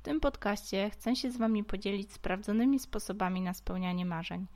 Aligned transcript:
W 0.00 0.02
tym 0.02 0.20
podcaście 0.20 0.90
chcę 0.90 1.16
się 1.16 1.30
z 1.30 1.36
Wami 1.36 1.64
podzielić 1.64 2.12
sprawdzonymi 2.12 2.78
sposobami 2.78 3.40
na 3.40 3.54
spełnianie 3.54 4.04
marzeń. 4.04 4.46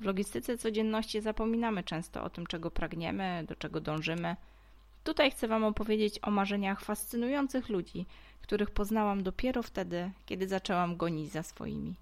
W 0.00 0.04
logistyce 0.04 0.58
codzienności 0.58 1.20
zapominamy 1.20 1.82
często 1.82 2.24
o 2.24 2.30
tym, 2.30 2.46
czego 2.46 2.70
pragniemy, 2.70 3.44
do 3.48 3.56
czego 3.56 3.80
dążymy. 3.80 4.36
Tutaj 5.04 5.30
chcę 5.30 5.48
Wam 5.48 5.64
opowiedzieć 5.64 6.18
o 6.22 6.30
marzeniach 6.30 6.80
fascynujących 6.80 7.68
ludzi, 7.68 8.06
których 8.40 8.70
poznałam 8.70 9.22
dopiero 9.22 9.62
wtedy, 9.62 10.10
kiedy 10.26 10.48
zaczęłam 10.48 10.96
gonić 10.96 11.32
za 11.32 11.42
swoimi. 11.42 11.94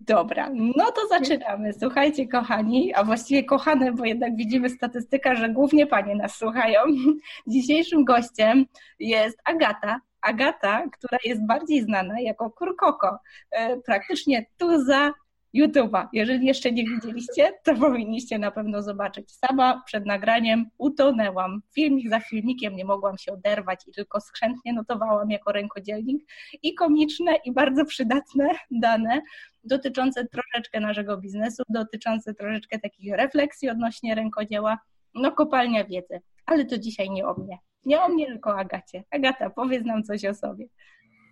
Dobra, 0.00 0.50
no 0.54 0.92
to 0.92 1.06
zaczynamy. 1.06 1.72
Słuchajcie, 1.72 2.28
kochani, 2.28 2.94
a 2.94 3.04
właściwie 3.04 3.44
kochane, 3.44 3.92
bo 3.92 4.04
jednak 4.04 4.36
widzimy 4.36 4.70
statystykę, 4.70 5.36
że 5.36 5.48
głównie 5.48 5.86
panie 5.86 6.16
nas 6.16 6.36
słuchają. 6.36 6.80
Dzisiejszym 7.46 8.04
gościem 8.04 8.66
jest 8.98 9.38
Agata. 9.44 10.00
Agata, 10.22 10.82
która 10.92 11.18
jest 11.24 11.46
bardziej 11.46 11.82
znana 11.82 12.20
jako 12.20 12.50
Kurkoko. 12.50 13.18
E, 13.50 13.76
praktycznie 13.80 14.46
tuza 14.58 15.12
YouTube'a. 15.54 16.08
Jeżeli 16.12 16.46
jeszcze 16.46 16.72
nie 16.72 16.84
widzieliście, 16.84 17.52
to 17.64 17.74
powinniście 17.74 18.38
na 18.38 18.50
pewno 18.50 18.82
zobaczyć. 18.82 19.32
Sama 19.32 19.82
przed 19.86 20.06
nagraniem 20.06 20.70
utonęłam. 20.78 21.62
Filmik 21.74 22.10
za 22.10 22.20
filmikiem 22.20 22.76
nie 22.76 22.84
mogłam 22.84 23.18
się 23.18 23.32
oderwać 23.32 23.86
i 23.86 23.92
tylko 23.92 24.20
skrzętnie 24.20 24.72
notowałam 24.72 25.30
jako 25.30 25.52
rękodzielnik 25.52 26.28
i 26.62 26.74
komiczne 26.74 27.36
i 27.44 27.52
bardzo 27.52 27.84
przydatne 27.84 28.48
dane 28.70 29.20
dotyczące 29.64 30.26
troszeczkę 30.26 30.80
naszego 30.80 31.16
biznesu, 31.16 31.62
dotyczące 31.68 32.34
troszeczkę 32.34 32.78
takich 32.78 33.14
refleksji 33.14 33.70
odnośnie 33.70 34.14
rękodzieła. 34.14 34.78
No 35.14 35.32
kopalnia 35.32 35.84
wiedzy. 35.84 36.20
Ale 36.46 36.64
to 36.64 36.78
dzisiaj 36.78 37.10
nie 37.10 37.26
o 37.26 37.34
mnie. 37.34 37.58
Nie 37.84 38.00
o 38.02 38.08
mnie, 38.08 38.26
tylko 38.26 38.50
o 38.50 38.58
Agacie. 38.58 39.04
Agata, 39.10 39.50
powiedz 39.50 39.84
nam 39.84 40.02
coś 40.02 40.24
o 40.24 40.34
sobie. 40.34 40.66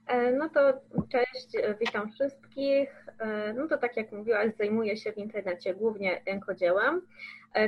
E, 0.07 0.33
no 0.33 0.49
to 0.49 0.61
cześć, 1.09 1.57
e, 1.57 1.75
witam 1.75 2.13
wszystkich. 2.13 3.07
E, 3.19 3.53
no 3.53 3.69
to 3.69 3.79
tak 3.79 3.97
jak 3.97 4.13
mówiłaś, 4.13 4.53
zajmuję 4.59 4.97
się 4.97 5.13
w 5.13 5.19
internecie 5.19 5.75
głównie 5.75 6.23
rękodziełem. 6.27 7.03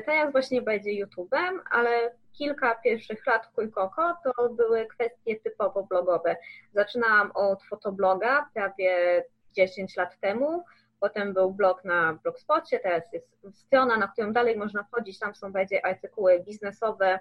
Teraz 0.07 0.33
właśnie 0.33 0.63
będzie 0.63 0.91
YouTube'em, 0.91 1.59
ale 1.71 2.11
kilka 2.33 2.75
pierwszych 2.75 3.27
lat 3.27 3.47
w 3.47 3.53
Kujkoko 3.53 4.17
to 4.25 4.49
były 4.49 4.87
kwestie 4.87 5.37
typowo 5.37 5.83
blogowe. 5.83 6.37
Zaczynałam 6.73 7.31
od 7.35 7.63
fotobloga 7.63 8.49
prawie 8.55 9.25
10 9.53 9.97
lat 9.97 10.21
temu, 10.21 10.65
potem 11.01 11.35
był 11.35 11.53
blog 11.53 11.85
na 11.85 12.19
Blogspocie, 12.23 12.79
teraz 12.79 13.13
jest 13.13 13.39
strona, 13.53 13.97
na 13.97 14.09
którą 14.09 14.33
dalej 14.33 14.57
można 14.57 14.85
wchodzić, 14.85 15.19
tam 15.19 15.35
są 15.35 15.53
bardziej 15.53 15.81
artykuły 15.83 16.41
biznesowe, 16.41 17.19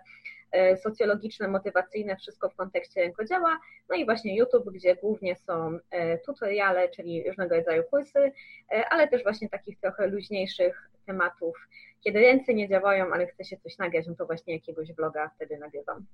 E, 0.52 0.78
socjologiczne, 0.78 1.48
motywacyjne, 1.48 2.16
wszystko 2.16 2.50
w 2.50 2.56
kontekście 2.56 3.02
rękodzieła. 3.02 3.60
No 3.90 3.96
i 3.96 4.06
właśnie 4.06 4.38
YouTube, 4.38 4.70
gdzie 4.74 4.96
głównie 4.96 5.36
są 5.36 5.80
e, 5.92 6.18
tutoriale, 6.18 6.90
czyli 6.90 7.24
różnego 7.28 7.56
rodzaju 7.56 7.84
kursy, 7.84 8.32
e, 8.72 8.90
ale 8.90 9.08
też 9.08 9.24
właśnie 9.24 9.50
takich 9.50 9.80
trochę 9.80 10.08
luźniejszych 10.08 10.90
tematów. 11.06 11.68
Kiedy 12.02 12.20
ręce 12.20 12.54
nie 12.54 12.70
działają, 12.70 13.14
ale 13.14 13.28
chce 13.28 13.46
się 13.46 13.58
coś 13.58 13.78
nagrać, 13.78 14.08
no 14.08 14.16
to 14.16 14.26
właśnie 14.26 14.54
jakiegoś 14.54 14.94
vloga 14.94 15.30
wtedy 15.36 15.58
nagrywam. 15.58 16.06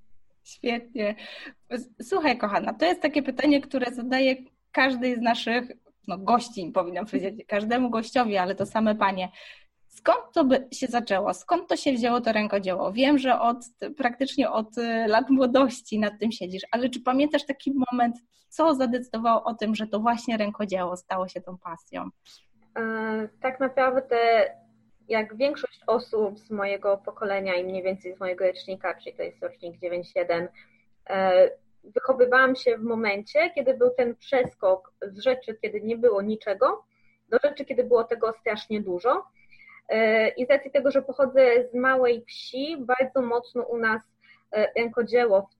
Świetnie. 0.44 1.14
Słuchaj, 2.02 2.38
kochana, 2.38 2.74
to 2.74 2.86
jest 2.86 3.02
takie 3.02 3.22
pytanie, 3.22 3.60
które 3.60 3.92
zadaję 3.92 4.36
każdej 4.72 5.16
z 5.16 5.20
naszych 5.20 5.64
no, 6.08 6.18
gości, 6.18 6.70
powinnam 6.74 7.06
powiedzieć, 7.06 7.44
każdemu 7.46 7.90
gościowi, 7.90 8.36
ale 8.36 8.54
to 8.54 8.66
same 8.66 8.94
panie. 8.94 9.28
Skąd 9.88 10.32
to 10.34 10.44
by 10.44 10.68
się 10.72 10.86
zaczęło? 10.86 11.34
Skąd 11.34 11.68
to 11.68 11.76
się 11.76 11.92
wzięło 11.92 12.20
to 12.20 12.32
rękodzieło? 12.32 12.92
Wiem, 12.92 13.18
że 13.18 13.40
od 13.40 13.56
praktycznie 13.96 14.50
od 14.50 14.78
y, 14.78 15.06
lat 15.06 15.30
młodości 15.30 15.98
nad 15.98 16.18
tym 16.20 16.32
siedzisz, 16.32 16.62
ale 16.70 16.88
czy 16.88 17.00
pamiętasz 17.00 17.46
taki 17.46 17.72
moment, 17.90 18.16
co 18.48 18.74
zadecydowało 18.74 19.44
o 19.44 19.54
tym, 19.54 19.74
że 19.74 19.86
to 19.86 20.00
właśnie 20.00 20.36
rękodzieło 20.36 20.96
stało 20.96 21.28
się 21.28 21.40
tą 21.40 21.58
pasją? 21.58 22.08
E, 22.76 23.28
tak 23.42 23.60
naprawdę, 23.60 24.16
jak 25.08 25.36
większość 25.36 25.80
osób 25.86 26.38
z 26.38 26.50
mojego 26.50 26.98
pokolenia 26.98 27.54
i 27.54 27.64
mniej 27.64 27.82
więcej 27.82 28.14
z 28.14 28.20
mojego 28.20 28.46
rocznika, 28.46 28.94
czyli 28.94 29.16
to 29.16 29.22
jest 29.22 29.42
rocznik 29.42 29.80
9.1, 29.80 30.48
e, 31.10 31.50
wychowywałam 31.84 32.56
się 32.56 32.78
w 32.78 32.82
momencie, 32.82 33.50
kiedy 33.54 33.74
był 33.74 33.90
ten 33.90 34.16
przeskok 34.16 34.92
z 35.02 35.18
rzeczy, 35.18 35.58
kiedy 35.62 35.80
nie 35.80 35.96
było 35.96 36.22
niczego, 36.22 36.84
do 37.28 37.38
rzeczy, 37.44 37.64
kiedy 37.64 37.84
było 37.84 38.04
tego 38.04 38.32
strasznie 38.32 38.80
dużo. 38.80 39.24
E, 39.88 40.28
I 40.28 40.46
z 40.46 40.50
racji 40.50 40.70
tego, 40.70 40.90
że 40.90 41.02
pochodzę 41.02 41.68
z 41.72 41.74
małej 41.74 42.24
wsi, 42.24 42.76
bardzo 42.80 43.22
mocno 43.22 43.62
u 43.62 43.78
nas 43.78 44.02
e, 44.52 44.72
rękodzieło 44.76 45.50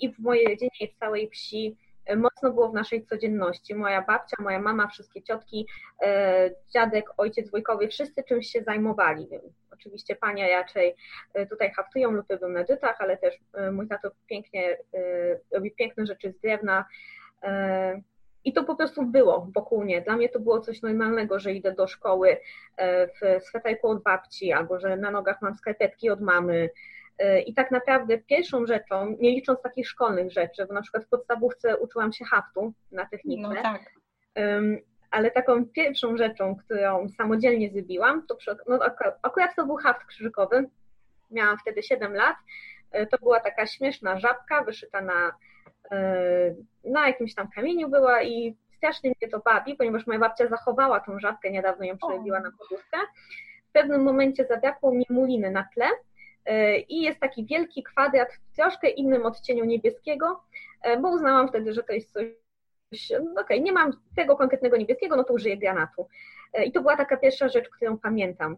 i 0.00 0.12
w 0.12 0.18
mojej 0.18 0.46
rodzinie, 0.46 0.70
i 0.80 0.88
w 0.88 0.98
całej 0.98 1.30
wsi 1.30 1.76
mocno 2.16 2.52
było 2.52 2.68
w 2.68 2.74
naszej 2.74 3.06
codzienności. 3.06 3.74
Moja 3.74 4.02
babcia, 4.02 4.36
moja 4.38 4.60
mama, 4.60 4.88
wszystkie 4.88 5.22
ciotki, 5.22 5.66
dziadek, 6.74 7.04
ojciec 7.16 7.50
wujkowie, 7.50 7.88
wszyscy 7.88 8.24
czymś 8.24 8.46
się 8.46 8.62
zajmowali. 8.62 9.28
Oczywiście 9.72 10.16
panie 10.16 10.50
raczej 10.50 10.94
tutaj 11.50 11.70
haftują 11.70 12.10
lub 12.10 12.30
robią 12.30 12.48
na 12.48 12.64
dytach, 12.64 12.96
ale 12.98 13.16
też 13.16 13.34
mój 13.72 13.88
tato 13.88 14.10
pięknie 14.26 14.76
robi 15.52 15.70
piękne 15.70 16.06
rzeczy 16.06 16.32
z 16.32 16.40
drewna, 16.40 16.84
i 18.44 18.52
to 18.52 18.64
po 18.64 18.76
prostu 18.76 19.06
było 19.06 19.48
wokół 19.54 19.84
mnie. 19.84 20.00
Dla 20.02 20.16
mnie 20.16 20.28
to 20.28 20.40
było 20.40 20.60
coś 20.60 20.82
normalnego, 20.82 21.38
że 21.38 21.52
idę 21.52 21.72
do 21.72 21.86
szkoły 21.86 22.36
e, 22.76 23.06
w 23.06 23.44
sweterku 23.44 23.88
od 23.88 24.02
babci, 24.02 24.52
albo 24.52 24.80
że 24.80 24.96
na 24.96 25.10
nogach 25.10 25.42
mam 25.42 25.54
skarpetki 25.54 26.10
od 26.10 26.20
mamy. 26.20 26.70
E, 27.18 27.40
I 27.40 27.54
tak 27.54 27.70
naprawdę 27.70 28.18
pierwszą 28.18 28.66
rzeczą, 28.66 29.16
nie 29.20 29.30
licząc 29.30 29.62
takich 29.62 29.88
szkolnych 29.88 30.32
rzeczy, 30.32 30.66
bo 30.66 30.74
na 30.74 30.82
przykład 30.82 31.04
w 31.04 31.08
podstawówce 31.08 31.76
uczyłam 31.76 32.12
się 32.12 32.24
haftu 32.24 32.72
na 32.92 33.06
technikę, 33.06 33.42
no 33.42 33.62
tak. 33.62 33.92
ale 35.10 35.30
taką 35.30 35.66
pierwszą 35.66 36.16
rzeczą, 36.16 36.56
którą 36.56 37.08
samodzielnie 37.08 37.70
zrobiłam, 37.70 38.26
to 38.26 38.36
przy, 38.36 38.56
no, 38.68 38.78
akurat 39.22 39.56
to 39.56 39.66
był 39.66 39.76
haft 39.76 40.04
krzyżykowy, 40.04 40.68
miałam 41.30 41.58
wtedy 41.58 41.82
7 41.82 42.14
lat, 42.14 42.36
e, 42.90 43.06
to 43.06 43.18
była 43.18 43.40
taka 43.40 43.66
śmieszna 43.66 44.20
żabka 44.20 44.64
wyszyta 44.64 45.00
na 45.00 45.32
E, 45.90 46.54
na 46.84 47.06
jakimś 47.08 47.34
tam 47.34 47.48
kamieniu 47.50 47.88
była 47.88 48.22
i 48.22 48.56
strasznie 48.76 49.10
mnie 49.10 49.30
to 49.30 49.38
bawi, 49.38 49.74
ponieważ 49.74 50.06
moja 50.06 50.18
babcia 50.18 50.48
zachowała 50.48 51.00
tą 51.00 51.18
żabkę, 51.18 51.50
niedawno 51.50 51.84
ją 51.84 51.98
przerobiła 51.98 52.40
na 52.40 52.50
podówkę. 52.50 52.98
W 53.68 53.72
pewnym 53.72 54.02
momencie 54.02 54.44
zabrakło 54.44 54.92
mi 54.92 55.06
muliny 55.10 55.50
na 55.50 55.68
tle 55.74 55.86
i 56.88 57.02
jest 57.02 57.20
taki 57.20 57.44
wielki 57.44 57.82
kwadrat 57.82 58.28
w 58.32 58.56
troszkę 58.56 58.88
innym 58.88 59.26
odcieniu 59.26 59.64
niebieskiego, 59.64 60.42
e, 60.82 60.96
bo 60.96 61.08
uznałam 61.08 61.48
wtedy, 61.48 61.72
że 61.72 61.82
to 61.82 61.92
jest 61.92 62.12
coś, 62.12 62.26
no 63.10 63.18
okej, 63.18 63.42
okay, 63.42 63.60
nie 63.60 63.72
mam 63.72 63.92
tego 64.16 64.36
konkretnego 64.36 64.76
niebieskiego, 64.76 65.16
no 65.16 65.24
to 65.24 65.34
użyję 65.34 65.58
granatu. 65.58 66.08
I 66.64 66.72
to 66.72 66.80
była 66.80 66.96
taka 66.96 67.16
pierwsza 67.16 67.48
rzecz, 67.48 67.68
którą 67.68 67.98
pamiętam. 67.98 68.56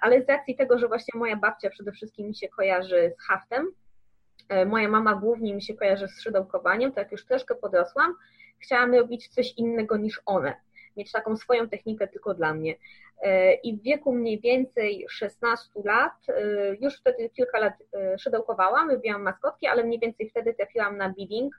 Ale 0.00 0.22
z 0.22 0.28
racji 0.28 0.56
tego, 0.56 0.78
że 0.78 0.88
właśnie 0.88 1.18
moja 1.18 1.36
babcia 1.36 1.70
przede 1.70 1.92
wszystkim 1.92 2.26
mi 2.26 2.34
się 2.34 2.48
kojarzy 2.48 3.14
z 3.18 3.22
haftem, 3.22 3.72
E, 4.48 4.66
moja 4.66 4.88
mama 4.88 5.14
głównie 5.14 5.54
mi 5.54 5.62
się 5.62 5.74
kojarzy 5.74 6.08
z 6.08 6.22
szydełkowaniem, 6.22 6.92
to 6.92 7.00
jak 7.00 7.12
już 7.12 7.24
troszkę 7.24 7.54
podrosłam, 7.54 8.14
chciałam 8.58 8.94
robić 8.94 9.28
coś 9.28 9.52
innego 9.56 9.96
niż 9.96 10.20
one, 10.26 10.54
mieć 10.98 11.12
taką 11.12 11.36
swoją 11.36 11.68
technikę 11.68 12.08
tylko 12.08 12.34
dla 12.34 12.54
mnie. 12.54 12.74
E, 13.22 13.54
I 13.54 13.76
w 13.76 13.82
wieku 13.82 14.12
mniej 14.12 14.40
więcej 14.40 15.06
16 15.10 15.70
lat, 15.84 16.12
e, 16.28 16.42
już 16.80 16.96
wtedy 17.00 17.30
kilka 17.30 17.58
lat 17.58 17.74
szydełkowałam, 18.18 18.90
robiłam 18.90 19.22
maskotki, 19.22 19.66
ale 19.66 19.84
mniej 19.84 20.00
więcej 20.00 20.30
wtedy 20.30 20.54
trafiłam 20.54 20.96
na 20.96 21.10
bidding. 21.10 21.54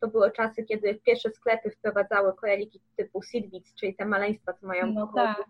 To 0.00 0.08
były 0.08 0.30
czasy, 0.30 0.64
kiedy 0.64 0.94
pierwsze 0.94 1.30
sklepy 1.30 1.70
wprowadzały 1.70 2.34
koraliki 2.34 2.80
typu 2.96 3.22
seedbeats, 3.22 3.74
czyli 3.74 3.94
te 3.94 4.04
maleństwa, 4.04 4.52
co 4.52 4.66
mają 4.66 4.86
no 4.86 5.02
około 5.02 5.26
tak. 5.26 5.46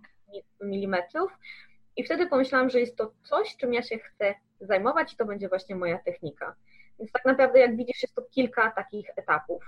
milimetrów. 0.61 1.33
I 1.97 2.05
wtedy 2.05 2.27
pomyślałam, 2.27 2.71
że 2.71 2.81
jest 2.81 2.97
to 2.97 3.13
coś, 3.23 3.57
czym 3.57 3.75
ja 3.75 3.83
się 3.83 3.99
chcę 3.99 4.35
zajmować 4.61 5.13
i 5.13 5.17
to 5.17 5.25
będzie 5.25 5.49
właśnie 5.49 5.77
moja 5.77 5.99
technika. 5.99 6.55
Więc 6.99 7.13
tak 7.13 7.25
naprawdę, 7.25 7.59
jak 7.59 7.77
widzisz, 7.77 8.03
jest 8.03 8.15
to 8.15 8.23
kilka 8.23 8.71
takich 8.71 9.11
etapów. 9.17 9.65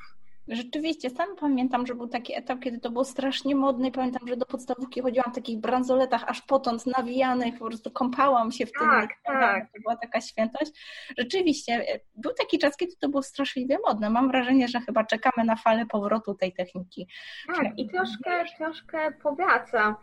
Rzeczywiście, 0.48 1.10
sam 1.10 1.36
pamiętam, 1.36 1.86
że 1.86 1.94
był 1.94 2.08
taki 2.08 2.34
etap, 2.34 2.60
kiedy 2.60 2.78
to 2.78 2.90
było 2.90 3.04
strasznie 3.04 3.54
modne 3.54 3.88
i 3.88 3.92
pamiętam, 3.92 4.28
że 4.28 4.36
do 4.36 4.46
podstawówki 4.46 5.00
chodziłam 5.00 5.32
w 5.32 5.34
takich 5.34 5.58
bransoletach 5.58 6.24
aż 6.26 6.42
potąd 6.42 6.86
nawijanych, 6.86 7.58
po 7.58 7.66
prostu 7.66 7.90
kąpałam 7.90 8.52
się 8.52 8.66
w 8.66 8.72
tym. 8.72 8.88
Tak, 8.88 9.10
tak. 9.24 9.72
To 9.72 9.80
była 9.82 9.96
taka 9.96 10.20
świętość. 10.20 10.72
Rzeczywiście, 11.18 11.72
e, 11.72 12.00
był 12.14 12.32
taki 12.38 12.58
czas, 12.58 12.76
kiedy 12.76 12.96
to 12.96 13.08
było 13.08 13.22
straszliwie 13.22 13.78
modne. 13.86 14.10
Mam 14.10 14.28
wrażenie, 14.28 14.68
że 14.68 14.80
chyba 14.80 15.04
czekamy 15.04 15.46
na 15.46 15.56
falę 15.56 15.86
powrotu 15.86 16.34
tej 16.34 16.52
techniki. 16.52 17.08
Tak, 17.56 17.78
i 17.78 17.88
troszkę, 17.88 18.44
troszkę 18.58 19.12
powraca 19.22 19.96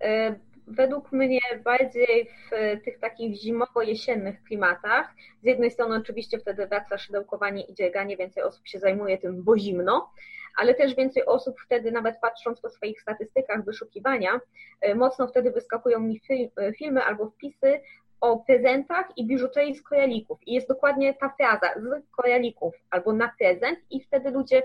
e, 0.00 0.34
według 0.66 1.12
mnie 1.12 1.40
bardziej 1.64 2.30
w 2.30 2.50
tych 2.84 2.98
takich 2.98 3.36
zimowo-jesiennych 3.36 4.42
klimatach. 4.42 5.14
Z 5.42 5.46
jednej 5.46 5.70
strony 5.70 5.96
oczywiście 5.96 6.38
wtedy 6.38 6.66
wraca 6.66 6.98
szydełkowanie 6.98 7.62
i 7.62 7.74
dzieganie, 7.74 8.16
więcej 8.16 8.42
osób 8.42 8.68
się 8.68 8.78
zajmuje 8.78 9.18
tym, 9.18 9.42
bo 9.42 9.58
zimno, 9.58 10.10
ale 10.56 10.74
też 10.74 10.94
więcej 10.94 11.26
osób 11.26 11.60
wtedy, 11.60 11.92
nawet 11.92 12.20
patrząc 12.20 12.60
po 12.60 12.68
swoich 12.68 13.00
statystykach 13.00 13.64
wyszukiwania, 13.64 14.40
e, 14.80 14.94
mocno 14.94 15.26
wtedy 15.26 15.50
wyskakują 15.50 16.00
mi 16.00 16.20
e, 16.56 16.72
filmy 16.72 17.02
albo 17.02 17.30
wpisy 17.30 17.80
o 18.20 18.36
prezentach 18.36 19.06
i 19.16 19.26
biżuterii 19.26 19.74
z 19.74 19.82
kojalików. 19.82 20.38
I 20.46 20.54
jest 20.54 20.68
dokładnie 20.68 21.14
ta 21.14 21.34
fraza 21.36 21.74
z 21.80 22.10
kojalików 22.10 22.74
albo 22.90 23.12
na 23.12 23.32
prezent 23.38 23.78
i 23.90 24.00
wtedy 24.00 24.30
ludzie 24.30 24.62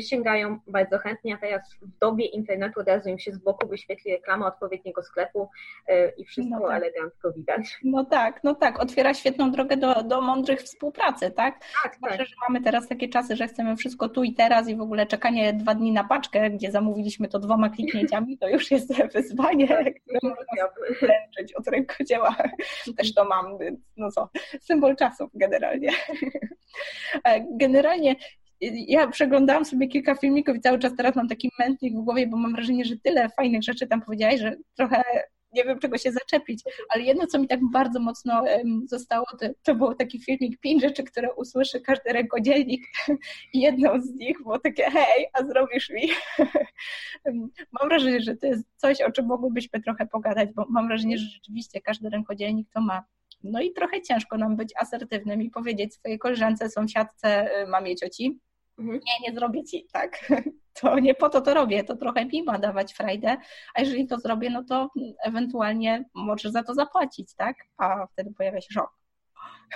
sięgają 0.00 0.58
bardzo 0.66 0.98
chętnie, 0.98 1.34
a 1.34 1.38
teraz 1.38 1.74
w 1.82 1.98
dobie 1.98 2.24
internetu 2.24 2.80
od 2.80 2.88
razu 2.88 3.08
im 3.08 3.18
się 3.18 3.32
z 3.32 3.38
boku 3.38 3.68
wyświetli 3.68 4.12
reklama 4.12 4.46
odpowiedniego 4.46 5.02
sklepu 5.02 5.48
y, 5.88 6.12
i 6.16 6.24
wszystko 6.24 6.58
no 6.60 6.68
tak. 6.68 6.76
elegancko 6.76 7.32
widać. 7.32 7.78
No 7.84 8.04
tak, 8.04 8.44
no 8.44 8.54
tak, 8.54 8.80
otwiera 8.80 9.14
świetną 9.14 9.50
drogę 9.50 9.76
do, 9.76 10.02
do 10.02 10.20
mądrych 10.20 10.62
współpracy, 10.62 11.30
tak? 11.30 11.60
Tak, 11.82 11.96
tak. 12.00 12.26
że 12.26 12.34
mamy 12.48 12.60
teraz 12.60 12.88
takie 12.88 13.08
czasy, 13.08 13.36
że 13.36 13.48
chcemy 13.48 13.76
wszystko 13.76 14.08
tu 14.08 14.24
i 14.24 14.34
teraz 14.34 14.68
i 14.68 14.76
w 14.76 14.80
ogóle 14.80 15.06
czekanie 15.06 15.52
dwa 15.52 15.74
dni 15.74 15.92
na 15.92 16.04
paczkę, 16.04 16.50
gdzie 16.50 16.70
zamówiliśmy 16.70 17.28
to 17.28 17.38
dwoma 17.38 17.70
kliknięciami, 17.70 18.38
to 18.38 18.48
już 18.48 18.70
jest 18.70 18.94
wyzwanie, 19.14 19.68
tak, 19.68 19.94
które 20.00 20.18
można 20.22 20.68
wręczyć 21.00 21.54
od 21.54 21.68
rękodzieła. 21.68 22.36
Też 22.96 23.14
to 23.14 23.24
mam, 23.24 23.58
więc 23.58 23.80
no 23.96 24.10
co, 24.10 24.28
symbol 24.60 24.96
czasów 24.96 25.30
generalnie. 25.34 25.90
E, 27.24 27.46
generalnie 27.50 28.16
ja 28.60 29.06
przeglądałam 29.06 29.64
sobie 29.64 29.88
kilka 29.88 30.14
filmików 30.14 30.56
i 30.56 30.60
cały 30.60 30.78
czas 30.78 30.92
teraz 30.96 31.16
mam 31.16 31.28
taki 31.28 31.50
mętlik 31.58 31.94
w 31.94 32.04
głowie, 32.04 32.26
bo 32.26 32.36
mam 32.36 32.52
wrażenie, 32.52 32.84
że 32.84 32.96
tyle 32.96 33.28
fajnych 33.28 33.62
rzeczy 33.62 33.86
tam 33.86 34.02
powiedziałaś, 34.02 34.40
że 34.40 34.56
trochę 34.76 35.02
nie 35.56 35.64
wiem 35.64 35.78
czego 35.78 35.98
się 35.98 36.12
zaczepić, 36.12 36.62
ale 36.88 37.02
jedno, 37.02 37.26
co 37.26 37.38
mi 37.38 37.48
tak 37.48 37.60
bardzo 37.72 38.00
mocno 38.00 38.44
zostało, 38.86 39.26
to, 39.40 39.46
to 39.62 39.74
był 39.74 39.94
taki 39.94 40.20
filmik 40.20 40.60
pięć 40.60 40.82
rzeczy, 40.82 41.04
które 41.04 41.34
usłyszy 41.34 41.80
każdy 41.80 42.12
rękodzielnik. 42.12 42.82
I 43.52 43.60
jedną 43.60 44.00
z 44.00 44.14
nich 44.14 44.42
było 44.42 44.58
takie 44.58 44.90
hej, 44.90 45.26
a 45.32 45.44
zrobisz 45.44 45.90
mi. 45.90 46.08
mam 47.80 47.88
wrażenie, 47.88 48.20
że 48.20 48.36
to 48.36 48.46
jest 48.46 48.64
coś, 48.76 49.00
o 49.00 49.12
czym 49.12 49.26
mogłybyśmy 49.26 49.80
trochę 49.80 50.06
pogadać, 50.06 50.48
bo 50.54 50.66
mam 50.70 50.88
wrażenie, 50.88 51.18
że 51.18 51.26
rzeczywiście 51.26 51.80
każdy 51.80 52.10
rękodzielnik 52.10 52.68
to 52.74 52.80
ma. 52.80 53.04
No 53.44 53.60
i 53.60 53.72
trochę 53.72 54.02
ciężko 54.02 54.38
nam 54.38 54.56
być 54.56 54.72
asertywnym 54.76 55.42
i 55.42 55.50
powiedzieć 55.50 55.94
swojej 55.94 56.18
koleżance, 56.18 56.70
sąsiadce, 56.70 57.62
y, 57.62 57.66
mamie, 57.66 57.96
cioci, 57.96 58.40
mhm. 58.78 59.00
nie, 59.06 59.28
nie 59.28 59.34
zrobię 59.34 59.64
ci, 59.64 59.86
tak. 59.92 60.18
To 60.80 60.98
nie 60.98 61.14
po 61.14 61.28
to 61.28 61.40
to 61.40 61.54
robię, 61.54 61.84
to 61.84 61.96
trochę 61.96 62.24
mi 62.24 62.42
ma 62.42 62.58
dawać 62.58 62.94
frajdę, 62.94 63.36
a 63.74 63.80
jeżeli 63.80 64.06
to 64.06 64.18
zrobię, 64.18 64.50
no 64.50 64.64
to 64.64 64.90
ewentualnie 65.24 66.04
możesz 66.14 66.52
za 66.52 66.62
to 66.62 66.74
zapłacić, 66.74 67.34
tak? 67.34 67.56
A 67.76 68.06
wtedy 68.06 68.32
pojawia 68.32 68.60
się 68.60 68.72
szok. 68.72 68.90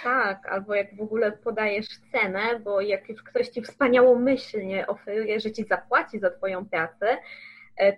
Tak, 0.03 0.49
albo 0.49 0.75
jak 0.75 0.97
w 0.97 1.01
ogóle 1.01 1.33
podajesz 1.33 1.87
cenę, 2.13 2.61
bo 2.65 2.81
jak 2.81 3.09
już 3.09 3.23
ktoś 3.23 3.49
ci 3.49 3.63
wspaniałomyślnie 3.63 4.87
oferuje, 4.87 5.41
że 5.41 5.53
ci 5.53 5.65
zapłaci 5.65 6.19
za 6.19 6.31
twoją 6.31 6.67
pracę, 6.67 7.19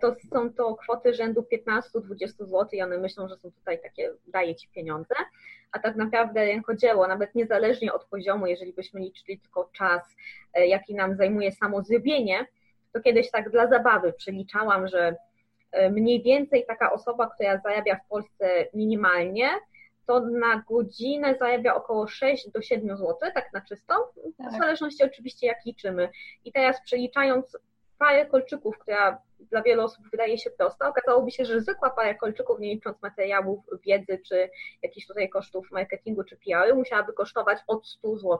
to 0.00 0.16
są 0.32 0.52
to 0.52 0.74
kwoty 0.74 1.14
rzędu 1.14 1.46
15-20 1.52 1.82
zł 2.28 2.68
i 2.72 2.82
one 2.82 2.98
myślą, 2.98 3.28
że 3.28 3.36
są 3.36 3.52
tutaj 3.52 3.82
takie, 3.82 4.12
daje 4.26 4.54
ci 4.54 4.68
pieniądze, 4.68 5.14
a 5.72 5.78
tak 5.78 5.96
naprawdę 5.96 6.44
rękodzieło, 6.44 7.06
nawet 7.06 7.34
niezależnie 7.34 7.92
od 7.92 8.04
poziomu, 8.04 8.46
jeżeli 8.46 8.72
byśmy 8.72 9.00
liczyli 9.00 9.38
tylko 9.38 9.70
czas, 9.72 10.16
e, 10.54 10.66
jaki 10.66 10.94
nam 10.94 11.16
zajmuje 11.16 11.52
samo 11.52 11.82
zrobienie, 11.82 12.46
to 12.92 13.00
kiedyś 13.00 13.30
tak 13.30 13.50
dla 13.50 13.66
zabawy 13.66 14.12
przeliczałam, 14.12 14.88
że 14.88 15.16
e, 15.72 15.90
mniej 15.90 16.22
więcej 16.22 16.64
taka 16.66 16.92
osoba, 16.92 17.30
która 17.34 17.58
zarabia 17.58 17.96
w 17.96 18.08
Polsce 18.08 18.66
minimalnie, 18.74 19.48
to 20.06 20.20
na 20.20 20.62
godzinę 20.68 21.34
zarabia 21.34 21.74
około 21.74 22.08
6 22.08 22.50
do 22.50 22.62
7 22.62 22.96
zł, 22.96 23.16
tak 23.34 23.52
na 23.52 23.60
czysto, 23.60 24.12
w 24.38 24.42
tak. 24.42 24.52
zależności 24.52 25.04
oczywiście 25.04 25.46
jak 25.46 25.64
liczymy. 25.66 26.08
I 26.44 26.52
teraz 26.52 26.82
przeliczając 26.84 27.56
parę 28.02 28.26
kolczyków, 28.26 28.78
która 28.78 29.22
dla 29.40 29.62
wielu 29.62 29.82
osób 29.82 30.04
wydaje 30.10 30.38
się 30.38 30.50
prosta, 30.50 30.88
okazałoby 30.88 31.30
się, 31.30 31.44
że 31.44 31.60
zwykła 31.60 31.90
para 31.90 32.14
kolczyków, 32.14 32.60
nie 32.60 32.74
licząc 32.74 33.02
materiałów, 33.02 33.64
wiedzy, 33.86 34.20
czy 34.28 34.50
jakichś 34.82 35.06
tutaj 35.06 35.28
kosztów 35.28 35.70
marketingu, 35.70 36.24
czy 36.24 36.36
PR-u, 36.36 36.76
musiałaby 36.76 37.12
kosztować 37.12 37.58
od 37.66 37.86
100 37.86 38.16
zł. 38.16 38.38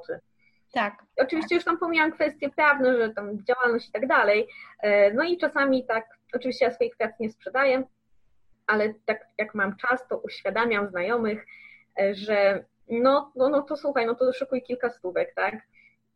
Tak. 0.73 0.95
Oczywiście 1.17 1.49
tak. 1.49 1.57
już 1.57 1.65
tam 1.65 1.79
pomijam 1.79 2.13
kwestie 2.13 2.51
prawne, 2.51 2.97
że 2.97 3.11
tam 3.11 3.45
działalność 3.45 3.89
i 3.89 3.93
tak 3.93 4.07
dalej. 4.07 4.49
E, 4.83 5.13
no 5.13 5.25
i 5.25 5.39
czasami 5.39 5.87
tak, 5.87 6.07
oczywiście 6.35 6.65
ja 6.65 6.71
swoich 6.71 6.97
prac 6.97 7.21
nie 7.21 7.31
sprzedaję, 7.31 7.83
ale 8.67 8.95
tak 9.07 9.27
jak 9.39 9.55
mam 9.55 9.77
czas, 9.77 10.09
to 10.09 10.19
uświadamiam 10.19 10.89
znajomych, 10.89 11.47
e, 12.01 12.15
że 12.15 12.65
no, 12.89 13.33
no, 13.37 13.49
no 13.49 13.63
to 13.63 13.77
słuchaj, 13.77 14.07
no 14.07 14.15
to 14.15 14.33
szykuj 14.33 14.63
kilka 14.63 14.91
stówek, 14.91 15.35
tak? 15.35 15.55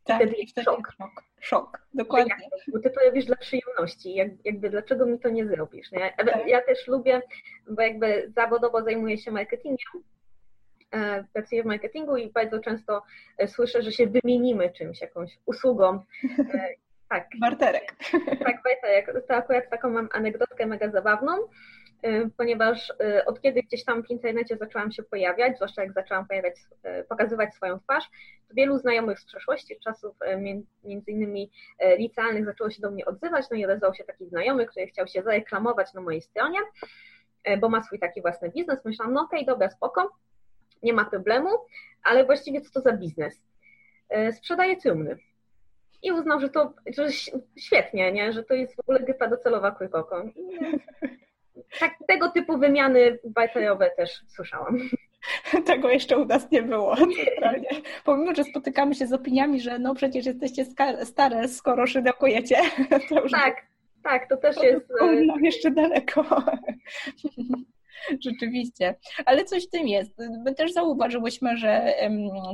Tak, 0.07 0.17
wtedy 0.17 0.35
jest 0.37 0.61
szok. 0.63 0.91
szok. 0.97 1.23
Szok, 1.39 1.81
dokładnie. 1.93 2.35
bo 2.67 2.79
ty 2.79 2.89
to 2.89 2.99
robisz 3.05 3.25
dla 3.25 3.35
przyjemności, 3.35 4.15
jak, 4.15 4.29
jakby 4.45 4.69
dlaczego 4.69 5.05
mi 5.05 5.19
to 5.19 5.29
nie 5.29 5.47
zrobisz, 5.47 5.91
nie? 5.91 6.13
Tak. 6.17 6.47
Ja 6.47 6.61
też 6.61 6.87
lubię, 6.87 7.21
bo 7.69 7.81
jakby 7.81 8.31
zawodowo 8.35 8.83
zajmuję 8.83 9.17
się 9.17 9.31
marketingiem, 9.31 10.03
e, 10.91 11.23
pracuję 11.33 11.63
w 11.63 11.65
marketingu 11.65 12.17
i 12.17 12.31
bardzo 12.31 12.59
często 12.59 13.03
e, 13.37 13.47
słyszę, 13.47 13.81
że 13.81 13.91
się 13.91 14.07
wymienimy 14.07 14.69
czymś, 14.69 15.01
jakąś 15.01 15.37
usługą. 15.45 16.03
E, 16.39 16.69
tak. 17.09 17.27
Barterek. 17.39 17.95
Tak, 18.39 18.63
barterek. 18.63 19.27
To 19.27 19.35
akurat 19.35 19.69
taką 19.69 19.89
mam 19.89 20.09
anegdotkę 20.11 20.65
mega 20.65 20.91
zabawną. 20.91 21.31
Y, 22.05 22.29
ponieważ 22.37 22.89
y, 22.89 23.25
od 23.25 23.41
kiedy 23.41 23.63
gdzieś 23.63 23.85
tam 23.85 24.03
w 24.03 24.09
internecie 24.09 24.57
zaczęłam 24.57 24.91
się 24.91 25.03
pojawiać, 25.03 25.55
zwłaszcza 25.55 25.81
jak 25.81 25.93
zaczęłam 25.93 26.27
pojawiać, 26.27 26.55
y, 26.99 27.03
pokazywać 27.03 27.55
swoją 27.55 27.79
twarz, 27.79 28.03
to 28.47 28.53
wielu 28.53 28.77
znajomych 28.77 29.19
z 29.19 29.25
przeszłości, 29.25 29.79
czasów 29.83 30.15
między 30.83 31.11
innymi 31.11 31.51
licealnych 31.97 32.45
zaczęło 32.45 32.69
się 32.69 32.81
do 32.81 32.91
mnie 32.91 33.05
odzywać, 33.05 33.45
no 33.51 33.57
i 33.57 33.65
odezwał 33.65 33.93
się 33.93 34.03
taki 34.03 34.25
znajomy, 34.25 34.65
który 34.65 34.87
chciał 34.87 35.07
się 35.07 35.23
zareklamować 35.23 35.93
na 35.93 36.01
mojej 36.01 36.21
stronie, 36.21 36.59
bo 37.59 37.69
ma 37.69 37.83
swój 37.83 37.99
taki 37.99 38.21
własny 38.21 38.49
biznes. 38.49 38.85
Myślałam, 38.85 39.13
no 39.13 39.21
okej, 39.21 39.39
okay, 39.39 39.53
dobra, 39.53 39.69
spoko, 39.69 40.11
nie 40.83 40.93
ma 40.93 41.05
problemu, 41.05 41.49
ale 42.03 42.25
właściwie 42.25 42.61
co 42.61 42.71
to 42.71 42.81
za 42.81 42.93
biznes? 42.93 43.41
Sprzedaje 44.31 44.77
trumny. 44.77 45.17
I 46.01 46.11
uznał, 46.11 46.39
że 46.39 46.49
to 46.49 46.73
że 46.97 47.11
świetnie, 47.57 48.11
nie? 48.11 48.33
że 48.33 48.43
to 48.43 48.53
jest 48.53 48.75
w 48.75 48.79
ogóle 48.79 48.99
grypa 48.99 49.27
docelowa 49.27 49.71
Quirkoko 49.71 50.23
tak, 51.79 51.95
tego 52.07 52.31
typu 52.31 52.57
wymiany 52.57 53.19
bajtejowe 53.23 53.91
też 53.97 54.21
słyszałam. 54.27 54.77
Tego 55.65 55.89
jeszcze 55.89 56.17
u 56.17 56.25
nas 56.25 56.51
nie 56.51 56.63
było. 56.63 56.95
Pomimo, 58.05 58.35
że 58.35 58.43
spotykamy 58.43 58.95
się 58.95 59.07
z 59.07 59.13
opiniami, 59.13 59.59
że 59.59 59.79
no 59.79 59.95
przecież 59.95 60.25
jesteście 60.25 60.65
stare, 61.03 61.47
skoro 61.47 61.87
szydełkujecie. 61.87 62.55
To 63.09 63.21
już 63.21 63.31
tak, 63.31 63.55
tak, 64.03 64.29
to 64.29 64.37
też 64.37 64.55
to 64.55 64.63
jest... 64.63 64.85
No 65.27 65.35
jeszcze 65.41 65.71
daleko. 65.71 66.25
Rzeczywiście, 68.25 68.95
ale 69.25 69.45
coś 69.45 69.67
w 69.67 69.69
tym 69.69 69.87
jest. 69.87 70.11
My 70.45 70.55
też 70.55 70.73
zauważyłyśmy, 70.73 71.57
że 71.57 71.93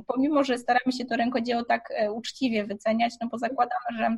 pomimo, 0.07 0.43
że 0.43 0.57
staramy 0.57 0.91
się 0.97 1.05
to 1.05 1.15
rękodzieło 1.15 1.63
tak 1.63 1.89
e, 1.91 2.11
uczciwie 2.11 2.63
wyceniać, 2.65 3.13
no 3.21 3.27
bo 3.27 3.37
zakładamy, 3.37 3.97
że 3.97 4.17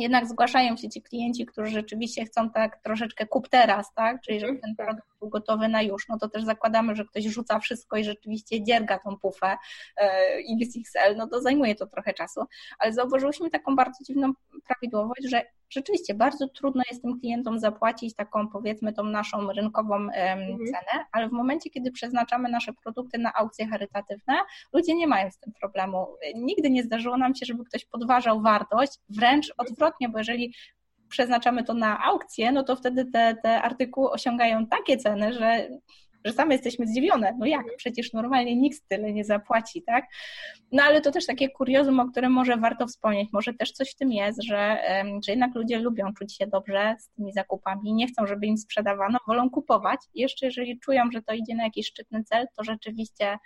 jednak 0.00 0.26
zgłaszają 0.26 0.76
się 0.76 0.88
ci 0.88 1.02
klienci, 1.02 1.46
którzy 1.46 1.70
rzeczywiście 1.70 2.24
chcą 2.24 2.50
tak 2.50 2.82
troszeczkę 2.82 3.26
kup 3.26 3.48
teraz, 3.48 3.94
tak? 3.94 4.20
Czyli 4.22 4.40
żeby 4.40 4.58
ten 4.58 4.76
produkt 4.76 5.09
był 5.20 5.28
gotowy 5.28 5.68
na 5.68 5.82
już, 5.82 6.08
no 6.08 6.18
to 6.18 6.28
też 6.28 6.44
zakładamy, 6.44 6.96
że 6.96 7.04
ktoś 7.04 7.24
rzuca 7.24 7.58
wszystko 7.58 7.96
i 7.96 8.04
rzeczywiście 8.04 8.62
dzierga 8.62 8.98
tą 8.98 9.18
pufę 9.18 9.56
e, 9.96 10.10
XXL, 10.60 11.16
no 11.16 11.26
to 11.28 11.42
zajmuje 11.42 11.74
to 11.74 11.86
trochę 11.86 12.14
czasu. 12.14 12.40
Ale 12.78 12.92
zauważyliśmy 12.92 13.50
taką 13.50 13.76
bardzo 13.76 14.04
dziwną 14.04 14.32
prawidłowość, 14.66 15.30
że 15.30 15.42
rzeczywiście 15.70 16.14
bardzo 16.14 16.48
trudno 16.48 16.82
jest 16.90 17.02
tym 17.02 17.20
klientom 17.20 17.58
zapłacić 17.58 18.14
taką 18.14 18.48
powiedzmy 18.48 18.92
tą 18.92 19.04
naszą 19.04 19.52
rynkową 19.52 19.96
mhm. 19.96 20.58
cenę, 20.58 21.04
ale 21.12 21.28
w 21.28 21.32
momencie, 21.32 21.70
kiedy 21.70 21.92
przeznaczamy 21.92 22.48
nasze 22.48 22.72
produkty 22.72 23.18
na 23.18 23.32
aukcje 23.34 23.66
charytatywne, 23.66 24.34
ludzie 24.72 24.94
nie 24.94 25.06
mają 25.06 25.30
z 25.30 25.38
tym 25.38 25.52
problemu. 25.60 26.06
Nigdy 26.34 26.70
nie 26.70 26.82
zdarzyło 26.82 27.16
nam 27.16 27.34
się, 27.34 27.46
żeby 27.46 27.64
ktoś 27.64 27.84
podważał 27.84 28.42
wartość, 28.42 28.92
wręcz 29.08 29.52
odwrotnie, 29.58 30.08
bo 30.08 30.18
jeżeli 30.18 30.54
przeznaczamy 31.10 31.64
to 31.64 31.74
na 31.74 32.04
aukcję, 32.04 32.52
no 32.52 32.62
to 32.62 32.76
wtedy 32.76 33.04
te, 33.04 33.36
te 33.42 33.62
artykuły 33.62 34.10
osiągają 34.10 34.66
takie 34.66 34.96
ceny, 34.96 35.32
że 35.32 35.68
że 36.24 36.32
same 36.32 36.54
jesteśmy 36.54 36.86
zdziwione. 36.86 37.36
No 37.38 37.46
jak? 37.46 37.64
Przecież 37.76 38.12
normalnie 38.12 38.56
nikt 38.56 38.88
tyle 38.88 39.12
nie 39.12 39.24
zapłaci, 39.24 39.82
tak? 39.82 40.04
No 40.72 40.82
ale 40.82 41.00
to 41.00 41.10
też 41.10 41.26
takie 41.26 41.48
kuriozum, 41.48 42.00
o 42.00 42.08
którym 42.08 42.32
może 42.32 42.56
warto 42.56 42.86
wspomnieć. 42.86 43.28
Może 43.32 43.54
też 43.54 43.72
coś 43.72 43.90
w 43.90 43.96
tym 43.96 44.12
jest, 44.12 44.42
że, 44.42 44.78
że 45.26 45.32
jednak 45.32 45.54
ludzie 45.54 45.78
lubią 45.78 46.14
czuć 46.18 46.36
się 46.36 46.46
dobrze 46.46 46.96
z 46.98 47.08
tymi 47.08 47.32
zakupami, 47.32 47.94
nie 47.94 48.06
chcą, 48.06 48.26
żeby 48.26 48.46
im 48.46 48.58
sprzedawano, 48.58 49.18
wolą 49.28 49.50
kupować. 49.50 50.00
Jeszcze 50.14 50.46
jeżeli 50.46 50.80
czują, 50.80 51.10
że 51.12 51.22
to 51.22 51.34
idzie 51.34 51.54
na 51.54 51.64
jakiś 51.64 51.86
szczytny 51.86 52.24
cel, 52.24 52.46
to 52.56 52.64
rzeczywiście 52.64 53.38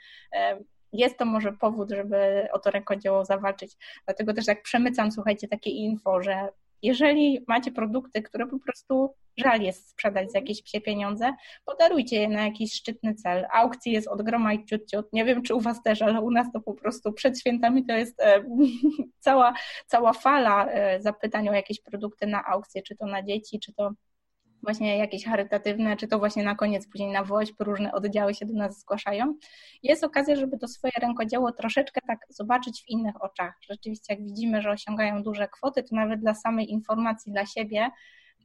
jest 0.93 1.19
to 1.19 1.25
może 1.25 1.53
powód, 1.53 1.91
żeby 1.91 2.49
o 2.53 2.59
to 2.59 2.71
rękodzieło 2.71 3.25
zawalczyć. 3.25 3.73
Dlatego 4.05 4.35
też 4.35 4.47
tak 4.47 4.63
przemycam, 4.63 5.13
słuchajcie, 5.13 5.49
takie 5.49 5.71
info, 5.71 6.23
że 6.23 6.49
jeżeli 6.85 7.45
macie 7.49 7.73
produkty, 7.73 8.23
które 8.23 8.47
po 8.47 8.59
prostu 8.59 9.15
żal 9.37 9.61
jest 9.61 9.91
sprzedać 9.91 10.33
za 10.33 10.39
jakieś 10.39 10.63
psie 10.63 10.81
pieniądze, 10.81 11.33
podarujcie 11.65 12.21
je 12.21 12.29
na 12.29 12.45
jakiś 12.45 12.73
szczytny 12.73 13.15
cel. 13.15 13.47
Aukcji 13.53 13.93
jest 13.93 14.09
od 14.09 14.23
groma 14.23 14.53
i 14.53 14.65
ciut, 14.65 14.91
ciut. 14.91 15.13
Nie 15.13 15.25
wiem, 15.25 15.43
czy 15.43 15.55
u 15.55 15.61
Was 15.61 15.83
też, 15.83 16.03
ale 16.03 16.21
u 16.21 16.31
nas 16.31 16.53
to 16.53 16.61
po 16.61 16.75
prostu 16.75 17.13
przed 17.13 17.41
świętami 17.41 17.87
to 17.87 17.95
jest 17.95 18.21
e, 18.23 18.45
cała, 19.25 19.55
cała 19.87 20.13
fala 20.13 20.67
e, 20.67 21.03
zapytań 21.03 21.49
o 21.49 21.53
jakieś 21.53 21.81
produkty 21.81 22.27
na 22.27 22.45
aukcję, 22.47 22.83
czy 22.83 22.97
to 22.97 23.07
na 23.07 23.23
dzieci, 23.23 23.61
czy 23.61 23.73
to 23.75 23.91
właśnie 24.65 24.99
jakieś 24.99 25.25
charytatywne, 25.25 25.97
czy 25.97 26.09
to 26.09 26.19
właśnie 26.19 26.45
na 26.45 26.55
koniec 26.55 26.89
później 26.89 27.13
na 27.13 27.25
WOŚP 27.25 27.65
różne 27.65 27.93
oddziały 27.93 28.35
się 28.35 28.47
do 28.47 28.55
nas 28.55 28.81
zgłaszają. 28.81 29.35
Jest 29.83 30.05
okazja, 30.05 30.37
żeby 30.37 30.59
to 30.59 30.69
swoje 30.69 30.93
rękodzieło 31.03 31.53
troszeczkę 31.53 32.01
tak 32.07 32.19
zobaczyć 32.29 32.83
w 32.83 32.89
innych 32.89 33.23
oczach. 33.23 33.55
Rzeczywiście 33.71 34.15
jak 34.15 34.25
widzimy, 34.25 34.63
że 34.63 34.71
osiągają 34.71 35.23
duże 35.23 35.49
kwoty, 35.49 35.83
to 35.83 35.97
nawet 35.97 36.21
dla 36.21 36.35
samej 36.35 36.71
informacji 36.71 37.33
dla 37.33 37.47
siebie 37.47 37.91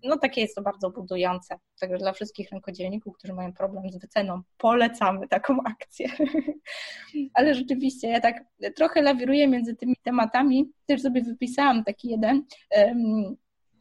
no 0.04 0.18
takie 0.18 0.42
jest 0.42 0.56
to 0.56 0.62
bardzo 0.62 0.90
budujące. 0.90 1.60
Także 1.80 1.98
dla 1.98 2.14
wszystkich 2.14 2.52
rękodzielników, 2.52 3.18
którzy 3.18 3.34
mają 3.34 3.54
problem 3.54 3.92
z 3.92 3.98
wyceną, 3.98 4.42
polecamy 4.58 5.28
taką 5.28 5.58
akcję. 5.64 6.10
Ale 7.34 7.56
rzeczywiście, 7.56 8.08
ja 8.08 8.20
tak 8.20 8.44
trochę 8.76 9.02
lawiruję 9.02 9.48
między 9.48 9.76
tymi 9.76 9.96
tematami. 10.04 10.72
Też 10.86 11.02
sobie 11.02 11.22
wypisałam 11.22 11.84
taki 11.84 12.10
jeden. 12.10 12.44
Um, 12.78 13.36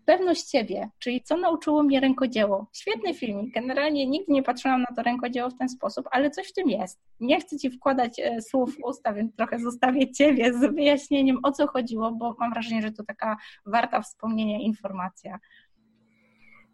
pewność 0.08 0.50
siebie, 0.50 0.88
czyli 0.98 1.22
co 1.22 1.36
nauczyło 1.36 1.82
mnie 1.82 2.00
rękodzieło. 2.00 2.66
Świetny 2.72 3.14
filmik. 3.14 3.54
Generalnie 3.54 4.06
nigdy 4.06 4.32
nie 4.32 4.42
patrzyłam 4.42 4.80
na 4.80 4.96
to 4.96 5.02
rękodzieło 5.02 5.50
w 5.50 5.58
ten 5.58 5.68
sposób, 5.68 6.08
ale 6.10 6.30
coś 6.30 6.48
w 6.48 6.52
tym 6.52 6.68
jest. 6.68 7.00
Nie 7.20 7.40
chcę 7.40 7.58
Ci 7.58 7.70
wkładać 7.70 8.20
e, 8.20 8.42
słów 8.42 8.76
w 8.76 8.84
usta, 8.84 9.12
więc 9.12 9.36
trochę 9.36 9.58
zostawię 9.58 10.12
Ciebie 10.12 10.52
z 10.54 10.74
wyjaśnieniem, 10.74 11.38
o 11.42 11.52
co 11.52 11.66
chodziło, 11.66 12.12
bo 12.12 12.36
mam 12.38 12.52
wrażenie, 12.52 12.82
że 12.82 12.92
to 12.92 13.04
taka 13.04 13.36
warta 13.66 14.00
wspomnienia 14.00 14.58
informacja. 14.58 15.38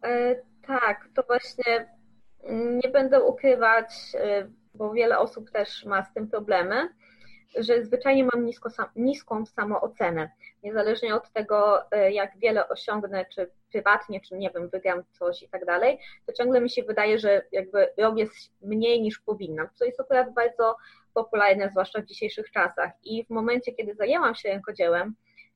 E, 0.05 0.37
tak, 0.67 1.09
to 1.15 1.23
właśnie 1.23 1.87
mm, 2.43 2.79
nie 2.79 2.91
będę 2.91 3.23
ukrywać, 3.23 3.95
e, 4.15 4.49
bo 4.75 4.93
wiele 4.93 5.19
osób 5.19 5.51
też 5.51 5.85
ma 5.85 6.05
z 6.05 6.13
tym 6.13 6.29
problemy, 6.29 6.89
że 7.57 7.85
zwyczajnie 7.85 8.25
mam 8.35 8.45
nisko, 8.45 8.69
niską 8.97 9.47
samoocenę. 9.47 10.31
Niezależnie 10.63 11.15
od 11.15 11.33
tego, 11.33 11.91
e, 11.91 12.13
jak 12.13 12.39
wiele 12.39 12.69
osiągnę, 12.69 13.27
czy 13.35 13.51
prywatnie, 13.73 14.21
czy 14.21 14.35
nie 14.39 14.51
wiem, 14.51 14.69
wygram 14.69 15.03
coś 15.11 15.43
i 15.43 15.49
tak 15.49 15.65
dalej, 15.65 15.99
to 16.27 16.33
ciągle 16.33 16.61
mi 16.61 16.71
się 16.71 16.83
wydaje, 16.83 17.19
że 17.19 17.43
jakby 17.53 17.89
robię 17.99 18.27
mniej 18.63 19.03
niż 19.03 19.19
powinnam, 19.19 19.69
co 19.75 19.85
jest 19.85 20.01
akurat 20.01 20.35
bardzo 20.35 20.77
popularne, 21.15 21.71
zwłaszcza 21.71 22.03
w 22.03 22.07
dzisiejszych 22.07 22.51
czasach. 22.51 22.91
I 23.05 23.25
w 23.25 23.31
momencie, 23.31 23.73
kiedy 23.73 23.95
zajęłam 23.95 24.35
się 24.35 24.49
rękodziełem 24.49 25.15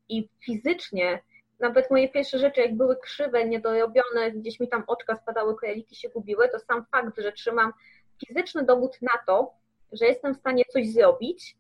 i 0.08 0.28
fizycznie 0.44 1.22
nawet 1.60 1.90
moje 1.90 2.08
pierwsze 2.08 2.38
rzeczy, 2.38 2.60
jak 2.60 2.76
były 2.76 2.96
krzywe, 2.96 3.44
niedorobione, 3.44 4.30
gdzieś 4.32 4.60
mi 4.60 4.68
tam 4.68 4.84
oczka 4.86 5.16
spadały, 5.16 5.56
kojaliki 5.56 5.96
się 5.96 6.08
gubiły, 6.08 6.48
to 6.48 6.58
sam 6.58 6.86
fakt, 6.90 7.20
że 7.20 7.32
trzymam 7.32 7.72
fizyczny 8.26 8.64
dowód 8.64 8.98
na 9.02 9.18
to, 9.26 9.52
że 9.92 10.06
jestem 10.06 10.34
w 10.34 10.38
stanie 10.38 10.64
coś 10.72 10.88
zrobić 10.88 11.56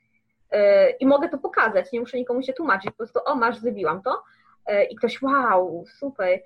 i 1.00 1.06
mogę 1.06 1.28
to 1.28 1.38
pokazać, 1.38 1.92
nie 1.92 2.00
muszę 2.00 2.16
nikomu 2.16 2.42
się 2.42 2.52
tłumaczyć, 2.52 2.90
po 2.90 2.96
prostu 2.96 3.20
o 3.24 3.34
masz, 3.34 3.58
zrobiłam 3.58 4.02
to 4.02 4.22
yy, 4.68 4.84
i 4.84 4.96
ktoś 4.96 5.22
wow, 5.22 5.84
super, 5.98 6.40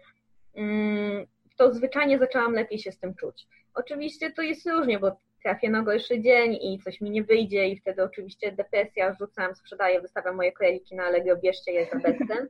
yy, 0.54 1.26
to 1.56 1.75
zwyczajnie 1.75 2.18
zaczęłam 2.18 2.52
lepiej 2.52 2.78
się 2.78 2.92
z 2.92 2.99
tym 2.99 3.14
czuć. 3.14 3.47
Oczywiście 3.75 4.32
to 4.32 4.42
jest 4.42 4.66
różnie, 4.71 4.99
bo 4.99 5.16
trafię 5.42 5.71
na 5.71 5.82
gorszy 5.82 6.21
dzień 6.21 6.59
i 6.62 6.78
coś 6.85 7.00
mi 7.00 7.11
nie 7.11 7.23
wyjdzie 7.25 7.68
i 7.68 7.76
wtedy 7.76 8.02
oczywiście 8.02 8.52
depresja, 8.52 9.14
rzucam, 9.14 9.54
sprzedaję, 9.54 10.00
wystawiam 10.00 10.37
moje 10.37 10.52
króliki 10.52 10.94
na 10.94 11.04
Allegro, 11.04 11.37
bierzcie 11.37 11.73
je 11.73 11.87
za 11.87 11.99
bezcen. 11.99 12.49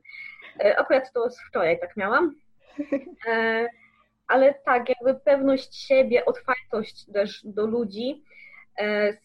E, 0.59 0.79
akurat 0.79 1.13
to 1.13 1.29
wczoraj 1.49 1.79
tak 1.79 1.97
miałam. 1.97 2.35
E, 3.27 3.67
ale 4.27 4.53
tak, 4.53 4.89
jakby 4.89 5.19
pewność 5.19 5.75
siebie, 5.75 6.25
otwartość 6.25 7.05
też 7.13 7.41
do 7.43 7.65
ludzi, 7.65 8.23
e, 8.79 9.17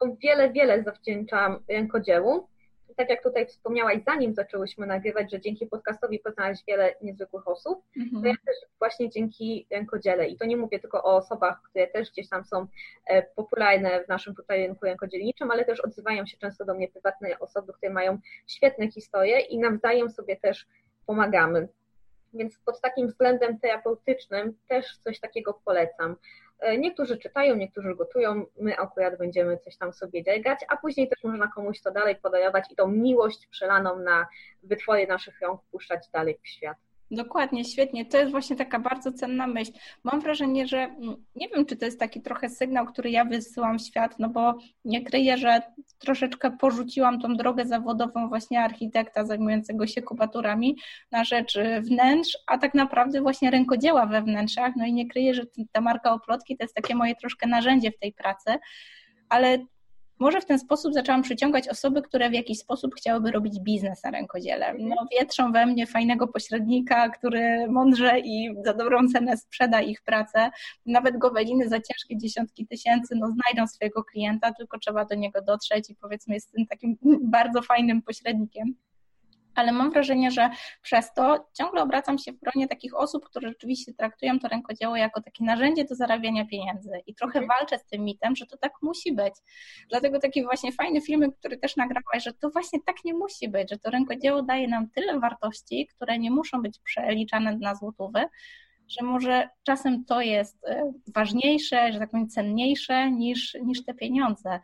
to 0.00 0.16
wiele, 0.22 0.52
wiele 0.52 0.82
zawdzięczam 0.82 1.58
rękodziełu 1.68 2.48
tak 2.96 3.10
jak 3.10 3.22
tutaj 3.22 3.46
wspomniałaś, 3.46 3.98
zanim 4.06 4.34
zaczęłyśmy 4.34 4.86
nagrywać, 4.86 5.30
że 5.30 5.40
dzięki 5.40 5.66
podcastowi 5.66 6.18
poznałaś 6.18 6.58
wiele 6.68 6.94
niezwykłych 7.02 7.48
osób, 7.48 7.84
mhm. 7.96 8.22
to 8.22 8.28
ja 8.28 8.34
też 8.46 8.56
właśnie 8.78 9.10
dzięki 9.10 9.66
rękodziele 9.70 10.28
i 10.28 10.36
to 10.36 10.44
nie 10.44 10.56
mówię 10.56 10.80
tylko 10.80 11.02
o 11.02 11.16
osobach, 11.16 11.62
które 11.62 11.86
też 11.86 12.10
gdzieś 12.10 12.28
tam 12.28 12.44
są 12.44 12.66
e, 13.06 13.22
popularne 13.22 14.04
w 14.04 14.08
naszym 14.08 14.34
tutaj 14.34 14.66
rynku 14.66 14.84
rękodzielniczym, 14.84 15.50
ale 15.50 15.64
też 15.64 15.80
odzywają 15.80 16.26
się 16.26 16.36
często 16.36 16.64
do 16.64 16.74
mnie 16.74 16.88
prywatne 16.88 17.38
osoby, 17.38 17.72
które 17.72 17.92
mają 17.92 18.18
świetne 18.46 18.90
historie 18.90 19.40
i 19.40 19.58
nawzajem 19.58 20.10
sobie 20.10 20.36
też 20.36 20.66
pomagamy. 21.06 21.68
Więc 22.34 22.58
pod 22.58 22.80
takim 22.80 23.08
względem 23.08 23.58
terapeutycznym 23.58 24.56
też 24.68 24.96
coś 24.96 25.20
takiego 25.20 25.60
polecam. 25.64 26.16
E, 26.58 26.78
niektórzy 26.78 27.18
czytają, 27.18 27.56
niektórzy 27.56 27.94
gotują, 27.94 28.46
my 28.56 28.78
akurat 28.78 29.18
będziemy 29.18 29.58
coś 29.58 29.76
tam 29.76 29.92
sobie 29.92 30.24
dziergać, 30.24 30.58
a 30.68 30.76
później 30.76 31.08
też 31.08 31.24
można 31.24 31.48
komuś 31.48 31.80
to 31.80 31.90
dalej 31.90 32.16
podarować 32.16 32.72
i 32.72 32.76
tą 32.76 32.88
miłość 32.88 33.46
przelaną 33.46 33.98
na 33.98 34.26
wytwory 34.62 35.06
naszych 35.06 35.40
rąk 35.40 35.60
puszczać 35.70 36.08
dalej 36.12 36.38
w 36.42 36.48
świat. 36.48 36.76
Dokładnie, 37.14 37.64
świetnie. 37.64 38.06
To 38.06 38.18
jest 38.18 38.30
właśnie 38.30 38.56
taka 38.56 38.78
bardzo 38.78 39.12
cenna 39.12 39.46
myśl. 39.46 39.72
Mam 40.04 40.20
wrażenie, 40.20 40.66
że 40.66 40.78
mm, 40.78 41.16
nie 41.36 41.48
wiem, 41.48 41.66
czy 41.66 41.76
to 41.76 41.84
jest 41.84 42.00
taki 42.00 42.22
trochę 42.22 42.48
sygnał, 42.48 42.86
który 42.86 43.10
ja 43.10 43.24
wysyłam 43.24 43.78
w 43.78 43.82
świat, 43.82 44.18
no 44.18 44.28
bo 44.28 44.58
nie 44.84 45.04
kryję, 45.04 45.38
że 45.38 45.62
troszeczkę 45.98 46.50
porzuciłam 46.50 47.20
tą 47.20 47.36
drogę 47.36 47.66
zawodową 47.66 48.28
właśnie 48.28 48.60
architekta 48.60 49.24
zajmującego 49.24 49.86
się 49.86 50.02
kubaturami 50.02 50.76
na 51.10 51.24
rzecz 51.24 51.58
wnętrz, 51.80 52.38
a 52.46 52.58
tak 52.58 52.74
naprawdę 52.74 53.20
właśnie 53.20 53.50
rękodzieła 53.50 54.06
we 54.06 54.22
wnętrzach. 54.22 54.72
No 54.76 54.86
i 54.86 54.92
nie 54.92 55.08
kryję, 55.08 55.34
że 55.34 55.42
ta 55.72 55.80
marka 55.80 56.12
Oplotki 56.12 56.56
to 56.56 56.64
jest 56.64 56.74
takie 56.74 56.94
moje 56.94 57.14
troszkę 57.14 57.46
narzędzie 57.48 57.90
w 57.90 57.98
tej 57.98 58.12
pracy, 58.12 58.50
ale 59.28 59.58
może 60.18 60.40
w 60.40 60.46
ten 60.46 60.58
sposób 60.58 60.94
zaczęłam 60.94 61.22
przyciągać 61.22 61.68
osoby, 61.68 62.02
które 62.02 62.30
w 62.30 62.34
jakiś 62.34 62.58
sposób 62.58 62.94
chciałyby 62.94 63.30
robić 63.30 63.60
biznes 63.60 64.04
na 64.04 64.10
rękodziele. 64.10 64.74
No, 64.78 64.96
wietrzą 65.12 65.52
we 65.52 65.66
mnie 65.66 65.86
fajnego 65.86 66.28
pośrednika, 66.28 67.08
który 67.08 67.68
mądrze 67.68 68.20
i 68.20 68.54
za 68.64 68.74
dobrą 68.74 69.08
cenę 69.08 69.36
sprzeda 69.36 69.80
ich 69.80 70.02
pracę. 70.02 70.50
Nawet 70.86 71.18
goweliny 71.18 71.68
za 71.68 71.76
ciężkie 71.80 72.18
dziesiątki 72.18 72.66
tysięcy 72.66 73.14
no, 73.16 73.26
znajdą 73.30 73.66
swojego 73.66 74.04
klienta, 74.04 74.52
tylko 74.52 74.78
trzeba 74.78 75.04
do 75.04 75.14
niego 75.14 75.42
dotrzeć 75.42 75.90
i 75.90 75.94
powiedzmy 75.94 76.34
jest 76.34 76.52
tym 76.52 76.66
takim 76.66 76.96
bardzo 77.22 77.62
fajnym 77.62 78.02
pośrednikiem 78.02 78.74
ale 79.54 79.72
mam 79.72 79.90
wrażenie, 79.90 80.30
że 80.30 80.50
przez 80.82 81.12
to 81.12 81.46
ciągle 81.58 81.82
obracam 81.82 82.18
się 82.18 82.32
w 82.32 82.40
gronie 82.40 82.68
takich 82.68 82.96
osób, 82.96 83.24
które 83.24 83.48
rzeczywiście 83.48 83.94
traktują 83.94 84.38
to 84.38 84.48
rękodzieło 84.48 84.96
jako 84.96 85.22
takie 85.22 85.44
narzędzie 85.44 85.84
do 85.84 85.94
zarabiania 85.94 86.46
pieniędzy 86.46 86.90
i 87.06 87.14
trochę 87.14 87.46
walczę 87.46 87.78
z 87.78 87.84
tym 87.84 88.04
mitem, 88.04 88.36
że 88.36 88.46
to 88.46 88.56
tak 88.56 88.72
musi 88.82 89.12
być. 89.12 89.34
Dlatego 89.88 90.18
taki 90.18 90.42
właśnie 90.42 90.72
fajny 90.72 91.00
filmik, 91.00 91.36
który 91.38 91.56
też 91.58 91.76
nagrałaś, 91.76 92.24
że 92.24 92.32
to 92.32 92.50
właśnie 92.50 92.78
tak 92.86 92.96
nie 93.04 93.14
musi 93.14 93.48
być, 93.48 93.70
że 93.70 93.78
to 93.78 93.90
rękodzieło 93.90 94.42
daje 94.42 94.68
nam 94.68 94.90
tyle 94.90 95.20
wartości, 95.20 95.86
które 95.86 96.18
nie 96.18 96.30
muszą 96.30 96.62
być 96.62 96.78
przeliczane 96.78 97.56
na 97.56 97.74
złotówy, 97.74 98.24
że 98.88 99.04
może 99.04 99.48
czasem 99.62 100.04
to 100.04 100.20
jest 100.20 100.64
e, 100.64 100.92
ważniejsze, 101.14 101.92
że 101.92 101.98
tak 101.98 102.10
powiem 102.10 102.28
cenniejsze 102.28 103.10
niż, 103.10 103.54
niż 103.62 103.84
te 103.84 103.94
pieniądze. 103.94 104.60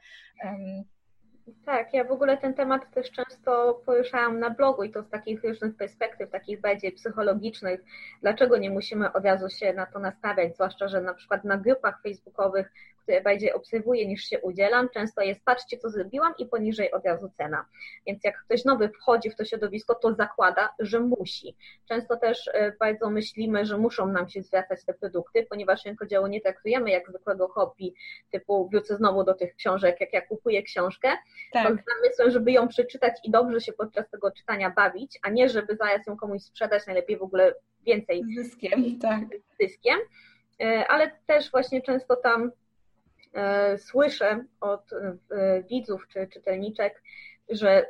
Tak, 1.66 1.94
ja 1.94 2.04
w 2.04 2.12
ogóle 2.12 2.38
ten 2.38 2.54
temat 2.54 2.90
też 2.94 3.10
często 3.10 3.82
poruszałam 3.86 4.38
na 4.38 4.50
blogu 4.50 4.84
i 4.84 4.90
to 4.90 5.02
z 5.02 5.08
takich 5.10 5.44
różnych 5.44 5.76
perspektyw, 5.76 6.30
takich 6.30 6.60
bardziej 6.60 6.92
psychologicznych. 6.92 7.80
Dlaczego 8.22 8.56
nie 8.56 8.70
musimy 8.70 9.12
od 9.12 9.24
razu 9.24 9.48
się 9.48 9.72
na 9.72 9.86
to 9.86 9.98
nastawiać, 9.98 10.54
zwłaszcza, 10.54 10.88
że 10.88 11.00
na 11.00 11.14
przykład 11.14 11.44
na 11.44 11.56
grupach 11.56 12.02
facebookowych 12.02 12.72
bardziej 13.24 13.52
obserwuję 13.52 14.06
niż 14.06 14.24
się 14.24 14.40
udzielam, 14.40 14.88
często 14.88 15.22
jest 15.22 15.44
patrzcie 15.44 15.78
co 15.78 15.90
zrobiłam 15.90 16.34
i 16.38 16.46
poniżej 16.46 16.92
od 16.92 17.04
razu 17.04 17.30
cena. 17.36 17.66
Więc 18.06 18.24
jak 18.24 18.44
ktoś 18.44 18.64
nowy 18.64 18.88
wchodzi 18.88 19.30
w 19.30 19.36
to 19.36 19.44
środowisko, 19.44 19.94
to 19.94 20.14
zakłada, 20.14 20.68
że 20.78 21.00
musi. 21.00 21.56
Często 21.88 22.16
też 22.16 22.50
e, 22.52 22.72
bardzo 22.80 23.10
myślimy, 23.10 23.66
że 23.66 23.78
muszą 23.78 24.06
nam 24.06 24.28
się 24.28 24.42
zwracać 24.42 24.84
te 24.84 24.94
produkty, 24.94 25.46
ponieważ 25.50 25.84
rękodzieło 25.84 26.28
nie 26.28 26.40
traktujemy 26.40 26.90
jak 26.90 27.08
zwykłego 27.08 27.48
hobby, 27.48 27.94
typu 28.30 28.68
wrócę 28.68 28.96
znowu 28.96 29.24
do 29.24 29.34
tych 29.34 29.54
książek, 29.54 30.00
jak 30.00 30.12
ja 30.12 30.20
kupuję 30.20 30.62
książkę, 30.62 31.08
tak. 31.52 31.68
to 31.68 31.74
z 31.74 31.78
zamysłem, 31.94 32.30
żeby 32.30 32.52
ją 32.52 32.68
przeczytać 32.68 33.14
i 33.24 33.30
dobrze 33.30 33.60
się 33.60 33.72
podczas 33.72 34.10
tego 34.10 34.30
czytania 34.30 34.70
bawić, 34.70 35.18
a 35.22 35.30
nie 35.30 35.48
żeby 35.48 35.76
zaraz 35.76 36.06
ją 36.06 36.16
komuś 36.16 36.42
sprzedać, 36.42 36.86
najlepiej 36.86 37.16
w 37.16 37.22
ogóle 37.22 37.54
więcej 37.86 38.24
zyskiem, 38.36 38.98
tak. 38.98 39.20
zyskiem. 39.60 39.98
E, 40.60 40.86
ale 40.88 41.10
też 41.26 41.50
właśnie 41.50 41.82
często 41.82 42.16
tam 42.16 42.50
słyszę 43.78 44.44
od 44.60 44.92
e, 44.92 45.62
widzów 45.62 46.08
czy 46.08 46.26
czytelniczek, 46.26 47.02
że 47.48 47.86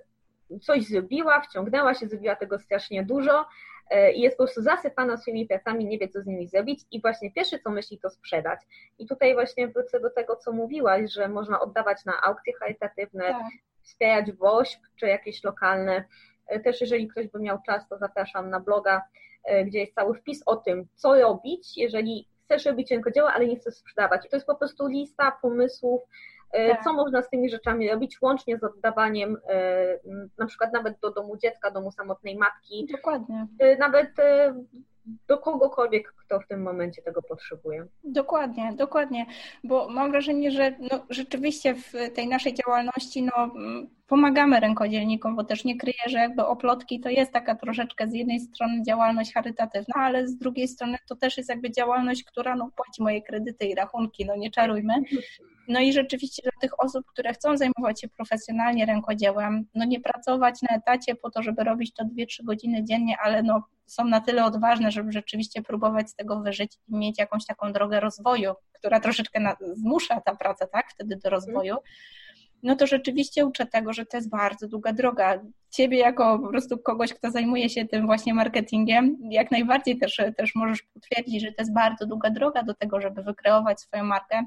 coś 0.62 0.84
zrobiła, 0.84 1.40
wciągnęła 1.40 1.94
się, 1.94 2.08
zrobiła 2.08 2.36
tego 2.36 2.58
strasznie 2.58 3.04
dużo 3.04 3.46
e, 3.90 4.12
i 4.12 4.20
jest 4.20 4.36
po 4.36 4.44
prostu 4.44 4.62
zasypana 4.62 5.16
swoimi 5.16 5.46
pracami, 5.46 5.86
nie 5.86 5.98
wie 5.98 6.08
co 6.08 6.22
z 6.22 6.26
nimi 6.26 6.48
zrobić 6.48 6.80
i 6.90 7.00
właśnie 7.00 7.32
pierwsze 7.32 7.58
co 7.58 7.70
myśli 7.70 7.98
to 7.98 8.10
sprzedać. 8.10 8.60
I 8.98 9.06
tutaj 9.06 9.34
właśnie 9.34 9.68
wrócę 9.68 10.00
do 10.00 10.10
tego, 10.10 10.36
co 10.36 10.52
mówiłaś, 10.52 11.12
że 11.12 11.28
można 11.28 11.60
oddawać 11.60 12.04
na 12.04 12.22
aukcje 12.22 12.52
charytatywne, 12.52 13.24
tak. 13.24 13.42
wspierać 13.82 14.32
WOŚP 14.32 14.80
czy 14.96 15.06
jakieś 15.06 15.44
lokalne. 15.44 16.04
Też 16.64 16.80
jeżeli 16.80 17.08
ktoś 17.08 17.28
by 17.28 17.40
miał 17.40 17.58
czas, 17.66 17.88
to 17.88 17.98
zapraszam 17.98 18.50
na 18.50 18.60
bloga, 18.60 19.02
gdzie 19.66 19.78
jest 19.78 19.94
cały 19.94 20.14
wpis 20.14 20.42
o 20.46 20.56
tym, 20.56 20.86
co 20.94 21.20
robić, 21.20 21.76
jeżeli 21.76 22.29
chcesz 22.50 22.66
robić 22.66 22.90
rękodzieło, 22.90 23.30
ale 23.32 23.46
nie 23.46 23.56
chcesz 23.56 23.74
sprzedawać. 23.74 24.26
I 24.26 24.28
to 24.28 24.36
jest 24.36 24.46
po 24.46 24.54
prostu 24.54 24.86
lista 24.86 25.32
pomysłów, 25.42 26.02
e, 26.52 26.70
tak. 26.70 26.84
co 26.84 26.92
można 26.92 27.22
z 27.22 27.30
tymi 27.30 27.50
rzeczami 27.50 27.90
robić, 27.90 28.22
łącznie 28.22 28.58
z 28.58 28.64
oddawaniem 28.64 29.36
e, 29.48 29.98
na 30.38 30.46
przykład 30.46 30.72
nawet 30.72 31.00
do 31.00 31.10
domu 31.10 31.36
dziecka, 31.36 31.70
domu 31.70 31.90
samotnej 31.90 32.36
matki. 32.36 32.88
Dokładnie. 32.92 33.46
E, 33.58 33.76
nawet 33.76 34.10
do 35.28 35.38
kogokolwiek, 35.38 36.12
kto 36.16 36.40
w 36.40 36.46
tym 36.46 36.62
momencie 36.62 37.02
tego 37.02 37.22
potrzebuje. 37.22 37.86
Dokładnie, 38.04 38.72
dokładnie, 38.76 39.26
bo 39.64 39.88
mam 39.88 40.10
wrażenie, 40.10 40.50
że 40.50 40.74
no, 40.78 41.06
rzeczywiście 41.10 41.74
w 41.74 41.92
tej 42.14 42.28
naszej 42.28 42.54
działalności 42.54 43.22
no, 43.22 43.54
pomagamy 44.06 44.60
rękodzielnikom, 44.60 45.36
bo 45.36 45.44
też 45.44 45.64
nie 45.64 45.76
kryję, 45.76 46.02
że 46.06 46.18
jakby 46.18 46.46
oplotki 46.46 47.00
to 47.00 47.08
jest 47.08 47.32
taka 47.32 47.54
troszeczkę 47.54 48.08
z 48.08 48.14
jednej 48.14 48.40
strony 48.40 48.82
działalność 48.82 49.34
charytatywna, 49.34 49.94
ale 49.94 50.28
z 50.28 50.36
drugiej 50.36 50.68
strony 50.68 50.98
to 51.08 51.16
też 51.16 51.36
jest 51.36 51.48
jakby 51.48 51.70
działalność, 51.70 52.24
która 52.24 52.56
no, 52.56 52.70
płaci 52.76 53.02
moje 53.02 53.22
kredyty 53.22 53.66
i 53.66 53.74
rachunki, 53.74 54.26
no 54.26 54.36
nie 54.36 54.50
czarujmy. 54.50 54.94
No 55.70 55.80
i 55.80 55.92
rzeczywiście 55.92 56.42
dla 56.42 56.52
tych 56.60 56.80
osób, 56.80 57.06
które 57.06 57.32
chcą 57.32 57.56
zajmować 57.56 58.00
się 58.00 58.08
profesjonalnie 58.08 58.86
rękodziełem, 58.86 59.66
no 59.74 59.84
nie 59.84 60.00
pracować 60.00 60.62
na 60.62 60.76
etacie 60.76 61.14
po 61.14 61.30
to, 61.30 61.42
żeby 61.42 61.64
robić 61.64 61.94
to 61.94 62.04
2-3 62.04 62.44
godziny 62.44 62.84
dziennie, 62.84 63.16
ale 63.22 63.42
no 63.42 63.62
są 63.86 64.04
na 64.04 64.20
tyle 64.20 64.44
odważne, 64.44 64.90
żeby 64.90 65.12
rzeczywiście 65.12 65.62
próbować 65.62 66.10
z 66.10 66.14
tego 66.14 66.40
wyżyć 66.40 66.78
i 66.88 66.96
mieć 66.96 67.18
jakąś 67.18 67.46
taką 67.46 67.72
drogę 67.72 68.00
rozwoju, 68.00 68.52
która 68.72 69.00
troszeczkę 69.00 69.40
na, 69.40 69.56
zmusza 69.72 70.20
ta 70.20 70.36
praca, 70.36 70.66
tak, 70.66 70.90
wtedy 70.90 71.16
do 71.16 71.30
rozwoju, 71.30 71.76
no 72.62 72.76
to 72.76 72.86
rzeczywiście 72.86 73.46
uczę 73.46 73.66
tego, 73.66 73.92
że 73.92 74.06
to 74.06 74.16
jest 74.16 74.30
bardzo 74.30 74.68
długa 74.68 74.92
droga. 74.92 75.40
Ciebie 75.70 75.98
jako 75.98 76.38
po 76.38 76.48
prostu 76.48 76.78
kogoś, 76.78 77.14
kto 77.14 77.30
zajmuje 77.30 77.68
się 77.68 77.84
tym 77.84 78.06
właśnie 78.06 78.34
marketingiem, 78.34 79.16
jak 79.30 79.50
najbardziej 79.50 79.98
też, 79.98 80.20
też 80.36 80.54
możesz 80.54 80.82
potwierdzić, 80.82 81.42
że 81.42 81.48
to 81.48 81.62
jest 81.62 81.74
bardzo 81.74 82.06
długa 82.06 82.30
droga 82.30 82.62
do 82.62 82.74
tego, 82.74 83.00
żeby 83.00 83.22
wykreować 83.22 83.80
swoją 83.80 84.04
markę, 84.04 84.44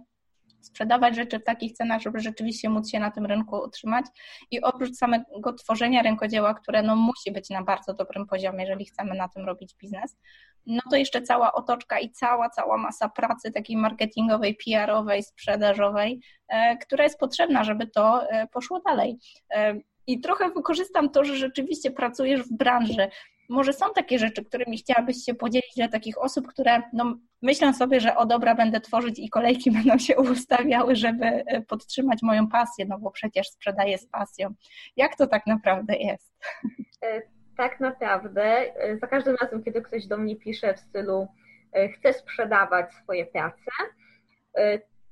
sprzedawać 0.66 1.16
rzeczy 1.16 1.40
w 1.40 1.44
takich 1.44 1.74
cenach, 1.74 2.02
żeby 2.02 2.20
rzeczywiście 2.20 2.70
móc 2.70 2.90
się 2.90 3.00
na 3.00 3.12
tym 3.12 3.26
rynku 3.26 3.56
utrzymać. 3.56 4.06
I 4.52 4.62
oprócz 4.62 4.96
samego 4.96 5.54
tworzenia 5.54 6.02
rękodzieła, 6.02 6.54
które 6.54 6.84
no 6.84 6.96
musi 6.96 7.32
być 7.32 7.50
na 7.50 7.64
bardzo 7.64 7.94
dobrym 7.94 8.28
poziomie, 8.28 8.64
jeżeli 8.64 8.86
chcemy 8.86 9.16
na 9.16 9.28
tym 9.28 9.46
robić 9.46 9.76
biznes, 9.76 10.18
no 10.66 10.82
to 10.90 10.96
jeszcze 10.96 11.22
cała 11.22 11.54
otoczka 11.54 12.00
i 12.00 12.12
cała, 12.12 12.50
cała 12.50 12.78
masa 12.78 13.10
pracy 13.10 13.52
takiej 13.52 13.78
marketingowej, 13.78 14.58
PR-owej, 14.66 15.24
sprzedażowej, 15.24 16.22
e, 16.48 16.78
która 16.78 17.04
jest 17.04 17.20
potrzebna, 17.20 17.64
żeby 17.64 17.88
to 17.88 18.30
e, 18.30 18.48
poszło 18.48 18.82
dalej. 18.86 19.18
E, 19.52 19.76
I 20.08 20.22
trochę 20.22 20.50
wykorzystam 20.50 21.10
to, 21.10 21.26
że 21.26 21.36
rzeczywiście 21.36 21.92
pracujesz 21.92 22.42
w 22.42 22.54
branży, 22.54 23.08
może 23.54 23.74
są 23.74 23.86
takie 23.96 24.20
rzeczy, 24.20 24.46
którymi 24.46 24.78
chciałabyś 24.78 25.18
się 25.26 25.34
podzielić 25.34 25.76
dla 25.76 25.88
takich 25.88 26.22
osób, 26.22 26.48
które 26.48 26.82
no, 26.94 27.16
myślą 27.42 27.74
sobie, 27.74 28.00
że 28.00 28.16
o 28.16 28.26
dobra, 28.26 28.56
będę 28.56 28.82
tworzyć 28.82 29.20
i 29.20 29.30
kolejki 29.30 29.72
będą 29.78 29.98
się 29.98 30.18
ustawiały, 30.18 30.96
żeby 30.96 31.26
e, 31.26 31.62
podtrzymać 31.62 32.20
moją 32.22 32.48
pasję, 32.48 32.86
no 32.86 33.00
bo 33.00 33.12
przecież 33.12 33.48
sprzedaję 33.48 33.98
z 33.98 34.08
pasją. 34.08 34.54
Jak 34.98 35.16
to 35.16 35.28
tak 35.28 35.48
naprawdę 35.48 35.96
jest? 35.96 36.34
E, 37.04 37.22
tak 37.58 37.80
naprawdę, 37.80 38.44
e, 38.44 38.98
za 38.98 39.08
każdym 39.08 39.36
razem, 39.42 39.64
kiedy 39.64 39.82
ktoś 39.82 40.08
do 40.08 40.18
mnie 40.18 40.36
pisze 40.36 40.74
w 40.74 40.80
stylu 40.80 41.28
chcę 41.94 42.14
sprzedawać 42.14 42.94
swoje 42.94 43.26
prace, 43.26 43.72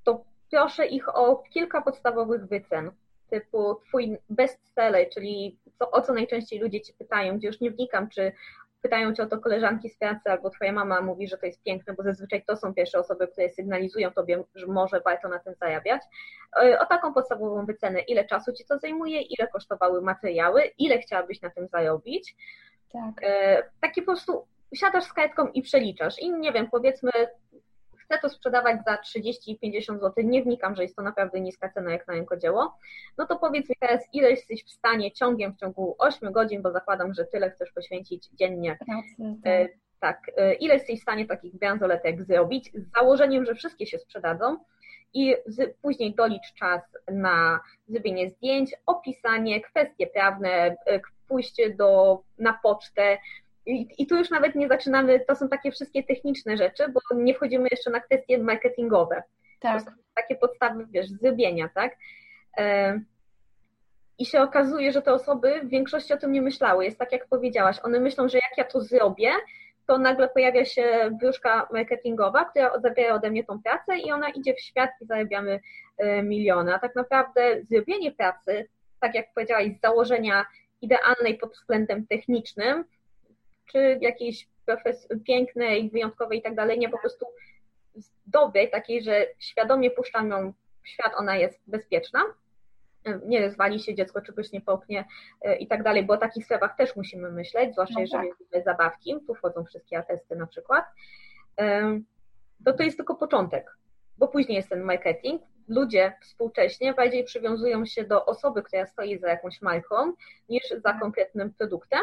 to 0.04 0.26
proszę 0.52 0.88
ich 0.88 1.16
o 1.16 1.36
kilka 1.36 1.82
podstawowych 1.82 2.48
wycen 2.48 2.92
typu 3.32 3.76
twój 3.76 4.18
bestseller, 4.30 5.10
czyli 5.10 5.58
co, 5.80 5.92
o 5.92 6.02
co 6.02 6.14
najczęściej 6.14 6.60
ludzie 6.60 6.82
cię 6.82 6.94
pytają, 6.94 7.38
gdzie 7.38 7.48
już 7.48 7.60
nie 7.60 7.72
wnikam, 7.72 8.10
czy 8.10 8.32
pytają 8.82 9.14
cię 9.14 9.24
o 9.24 9.26
to 9.26 9.40
koleżanki 9.40 9.90
z 9.90 9.98
pracy, 9.98 10.30
albo 10.30 10.50
twoja 10.50 10.72
mama 10.72 11.02
mówi, 11.02 11.28
że 11.28 11.38
to 11.38 11.46
jest 11.46 11.64
piękne, 11.64 11.94
bo 11.94 12.04
zazwyczaj 12.04 12.44
to 12.48 12.58
są 12.58 12.74
pierwsze 12.74 13.00
osoby, 13.00 13.28
które 13.28 13.50
sygnalizują 13.50 14.12
tobie, 14.12 14.44
że 14.56 14.68
może 14.68 15.02
warto 15.06 15.30
na 15.30 15.40
tym 15.40 15.54
zarabiać. 15.56 16.02
E, 16.64 16.80
o 16.80 16.86
taką 16.86 17.14
podstawową 17.14 17.66
wycenę, 17.66 18.00
ile 18.00 18.26
czasu 18.26 18.54
ci 18.54 18.66
to 18.66 18.80
zajmuje, 18.80 19.22
ile 19.22 19.48
kosztowały 19.48 20.02
materiały, 20.02 20.64
ile 20.78 21.00
chciałabyś 21.00 21.42
na 21.42 21.50
tym 21.50 21.68
zarobić. 21.68 22.36
Tak. 22.94 23.24
E, 23.24 23.64
takie 23.82 24.02
po 24.02 24.06
prostu 24.06 24.46
siadasz 24.76 25.04
z 25.04 25.14
kartką 25.14 25.48
i 25.48 25.62
przeliczasz. 25.62 26.20
I 26.20 26.32
nie 26.32 26.52
wiem, 26.52 26.68
powiedzmy, 26.72 27.12
chcę 28.12 28.20
to 28.22 28.30
sprzedawać 28.30 28.84
za 28.86 28.98
30 28.98 29.60
50 29.60 30.02
zł, 30.02 30.24
nie 30.28 30.44
wnikam, 30.44 30.76
że 30.76 30.84
jest 30.84 30.96
to 30.96 31.02
naprawdę 31.02 31.42
niska 31.42 31.70
cena 31.70 31.92
jak 31.92 32.08
na 32.08 32.14
rękodzieło, 32.14 32.78
no 33.18 33.28
to 33.28 33.36
powiedz 33.40 33.70
mi 33.70 33.76
teraz, 33.80 34.04
ile 34.14 34.30
jesteś 34.30 34.64
w 34.66 34.70
stanie 34.70 35.12
ciągiem 35.12 35.54
w 35.54 35.58
ciągu 35.58 35.96
8 36.00 36.32
godzin, 36.32 36.62
bo 36.62 36.72
zakładam, 36.72 37.14
że 37.14 37.26
tyle 37.26 37.52
chcesz 37.52 37.72
poświęcić 37.72 38.30
dziennie. 38.34 38.78
E, 39.46 39.68
tak, 40.00 40.32
e, 40.38 40.54
ile 40.54 40.74
jesteś 40.74 41.00
w 41.00 41.02
stanie 41.02 41.26
takich 41.26 41.58
bransoletek 41.58 42.24
zrobić, 42.24 42.72
z 42.74 42.92
założeniem, 42.96 43.46
że 43.46 43.56
wszystkie 43.56 43.86
się 43.86 43.98
sprzedadzą 43.98 44.58
i 45.14 45.36
z, 45.46 45.78
później 45.82 46.16
dolicz 46.16 46.54
czas 46.54 46.82
na 47.12 47.60
zrobienie 47.88 48.30
zdjęć, 48.30 48.74
opisanie, 48.86 49.62
kwestie 49.62 50.08
prawne, 50.08 50.50
e, 50.50 51.00
pójście 51.28 51.70
do, 51.76 52.22
na 52.38 52.60
pocztę, 52.64 53.18
i, 53.66 53.88
I 53.98 54.08
tu 54.08 54.18
już 54.18 54.30
nawet 54.30 54.56
nie 54.56 54.68
zaczynamy, 54.68 55.20
to 55.20 55.36
są 55.36 55.50
takie 55.50 55.72
wszystkie 55.72 56.04
techniczne 56.04 56.58
rzeczy, 56.58 56.84
bo 56.90 57.00
nie 57.16 57.34
wchodzimy 57.34 57.68
jeszcze 57.72 57.90
na 57.90 58.00
kwestie 58.00 58.38
marketingowe. 58.38 59.24
Tak. 59.60 59.84
Takie 60.16 60.36
podstawy, 60.36 60.88
wiesz, 60.92 61.10
zrobienia, 61.10 61.70
tak? 61.76 61.98
E, 62.58 63.00
I 64.18 64.26
się 64.26 64.42
okazuje, 64.42 64.92
że 64.92 65.02
te 65.02 65.14
osoby 65.14 65.62
w 65.64 65.70
większości 65.70 66.14
o 66.14 66.18
tym 66.18 66.32
nie 66.32 66.42
myślały. 66.42 66.86
Jest 66.86 67.00
tak, 67.00 67.12
jak 67.12 67.28
powiedziałaś. 67.28 67.78
One 67.84 68.00
myślą, 68.00 68.30
że 68.30 68.38
jak 68.38 68.58
ja 68.58 68.64
to 68.64 68.82
zrobię, 68.82 69.32
to 69.88 69.98
nagle 69.98 70.30
pojawia 70.30 70.66
się 70.66 71.18
wróżka 71.22 71.68
marketingowa, 71.72 72.46
która 72.46 72.80
zabiera 72.80 73.16
ode 73.16 73.32
mnie 73.32 73.44
tą 73.44 73.62
pracę 73.62 73.98
i 73.98 74.12
ona 74.12 74.30
idzie 74.30 74.54
w 74.54 74.60
świat 74.60 74.90
i 75.02 75.06
zarabiamy 75.06 75.60
e, 75.98 76.24
miliony. 76.24 76.76
A 76.76 76.80
tak 76.80 76.96
naprawdę 76.96 77.62
zrobienie 77.70 78.12
pracy, 78.12 78.68
tak 79.00 79.16
jak 79.16 79.34
powiedziałaś, 79.34 79.68
z 79.78 79.82
założenia 79.82 80.46
idealnej 80.82 81.38
pod 81.38 81.52
względem 81.52 82.08
technicznym, 82.08 82.84
czy 83.72 83.98
jakiejś 84.02 84.48
pięknej, 85.26 85.90
wyjątkowej 85.90 86.40
i 86.40 86.42
tak 86.42 86.56
dalej, 86.56 86.80
nie 86.80 86.90
po 86.90 87.00
prostu 87.00 87.26
dobrej, 88.26 88.72
takiej, 88.72 89.04
że 89.04 89.28
świadomie 89.40 89.92
puszczam 89.92 90.30
ją 90.30 90.54
w 90.84 90.88
świat, 90.88 91.14
ona 91.18 91.38
jest 91.38 91.62
bezpieczna, 91.68 92.24
nie 93.26 93.52
zwali 93.52 93.80
się 93.80 93.96
dziecko, 93.96 94.22
czegoś 94.22 94.52
nie 94.52 94.62
połknie 94.62 95.06
e, 95.42 95.56
i 95.56 95.68
tak 95.68 95.84
dalej, 95.84 96.06
bo 96.06 96.14
o 96.14 96.18
takich 96.18 96.46
sprawach 96.46 96.76
też 96.76 96.96
musimy 96.96 97.32
myśleć, 97.32 97.72
zwłaszcza 97.74 97.96
no 97.96 98.02
jeżeli 98.02 98.30
tak. 98.52 98.64
zabawki, 98.64 99.16
tu 99.28 99.36
wchodzą 99.36 99.66
wszystkie 99.66 99.98
atesty 99.98 100.36
na 100.36 100.48
przykład, 100.48 100.86
to 102.66 102.74
to 102.74 102.84
jest 102.84 102.98
tylko 102.98 103.16
początek, 103.16 103.78
bo 104.18 104.28
później 104.28 104.56
jest 104.56 104.70
ten 104.70 104.84
marketing. 104.84 105.42
Ludzie 105.68 106.14
współcześnie 106.22 106.94
bardziej 106.94 107.24
przywiązują 107.24 107.86
się 107.86 108.04
do 108.04 108.26
osoby, 108.26 108.64
która 108.64 108.86
stoi 108.86 109.20
za 109.20 109.30
jakąś 109.30 109.62
marką, 109.62 110.14
niż 110.50 110.70
za 110.70 110.82
tak. 110.82 111.00
konkretnym 111.00 111.54
produktem, 111.54 112.02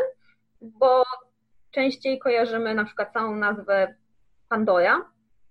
bo 0.61 1.04
częściej 1.70 2.18
kojarzymy 2.18 2.74
na 2.74 2.85
przykład 2.85 3.12
całą 3.12 3.37
nazwę 3.37 3.94
Pandora, 4.48 5.04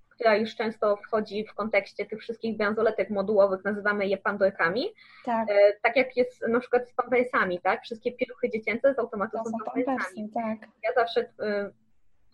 która 0.10 0.36
już 0.36 0.56
często 0.56 0.98
wchodzi 0.98 1.46
w 1.46 1.54
kontekście 1.54 2.06
tych 2.06 2.20
wszystkich 2.20 2.58
bransoletek 2.58 3.10
modułowych, 3.10 3.64
nazywamy 3.64 4.08
je 4.08 4.18
pandorkami. 4.18 4.88
Tak. 5.26 5.50
E, 5.50 5.74
tak 5.84 5.96
jak 5.96 6.18
jest 6.18 6.48
na 6.48 6.60
przykład 6.60 6.90
z 6.90 6.94
pampersami, 6.94 7.60
tak? 7.62 7.84
Wszystkie 7.84 8.12
pieluchy 8.12 8.50
dziecięce 8.50 8.94
z 8.94 9.00
automatu 9.00 9.38
są 9.38 9.52
pampersami. 9.66 10.30
Tak. 10.34 10.70
Ja 10.84 10.94
zawsze 10.96 11.22
y, 11.22 11.28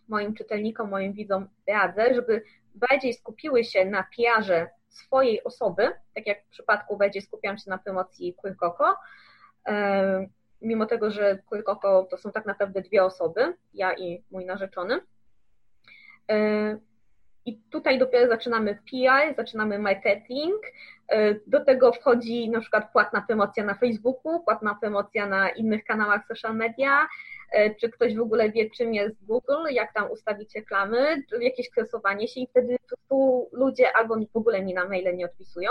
moim 0.07 0.33
czytelnikom, 0.33 0.89
moim 0.89 1.13
widzom 1.13 1.47
radzę, 1.67 2.13
żeby 2.13 2.43
bardziej 2.75 3.13
skupiły 3.13 3.63
się 3.63 3.85
na 3.85 4.05
PR 4.17 4.69
swojej 4.89 5.43
osoby, 5.43 5.91
tak 6.15 6.27
jak 6.27 6.45
w 6.45 6.49
przypadku 6.49 6.97
bardziej 6.97 7.21
skupiam 7.21 7.57
się 7.57 7.69
na 7.69 7.77
promocji 7.77 8.33
Queer 8.33 8.57
Coco, 8.57 8.95
mimo 10.63 10.85
tego, 10.85 11.11
że 11.11 11.39
Koko 11.65 12.07
to 12.11 12.17
są 12.17 12.31
tak 12.31 12.45
naprawdę 12.45 12.81
dwie 12.81 13.03
osoby, 13.03 13.53
ja 13.73 13.93
i 13.93 14.23
mój 14.31 14.45
narzeczony. 14.45 14.99
E, 16.31 16.77
I 17.45 17.57
tutaj 17.57 17.99
dopiero 17.99 18.27
zaczynamy 18.27 18.77
PR, 18.91 19.35
zaczynamy 19.35 19.79
marketing. 19.79 20.61
E, 21.07 21.35
do 21.47 21.65
tego 21.65 21.93
wchodzi 21.93 22.49
na 22.49 22.59
przykład 22.59 22.91
płatna 22.91 23.21
promocja 23.21 23.63
na 23.63 23.73
Facebooku, 23.73 24.43
płatna 24.43 24.77
promocja 24.81 25.27
na 25.27 25.49
innych 25.49 25.83
kanałach 25.83 26.27
social 26.27 26.55
media, 26.55 27.07
e, 27.51 27.75
czy 27.75 27.89
ktoś 27.89 28.15
w 28.15 28.21
ogóle 28.21 28.51
wie, 28.51 28.69
czym 28.69 28.93
jest 28.93 29.25
Google, 29.25 29.63
jak 29.71 29.93
tam 29.93 30.11
ustawić 30.11 30.55
reklamy, 30.55 31.23
jakieś 31.39 31.69
kresowanie 31.69 32.27
się 32.27 32.41
i 32.41 32.47
wtedy 32.47 32.77
tu 33.09 33.49
ludzie 33.51 33.95
albo 33.95 34.15
w 34.33 34.37
ogóle 34.37 34.61
mi 34.61 34.73
na 34.73 34.87
maile 34.87 35.17
nie 35.17 35.25
odpisują, 35.25 35.69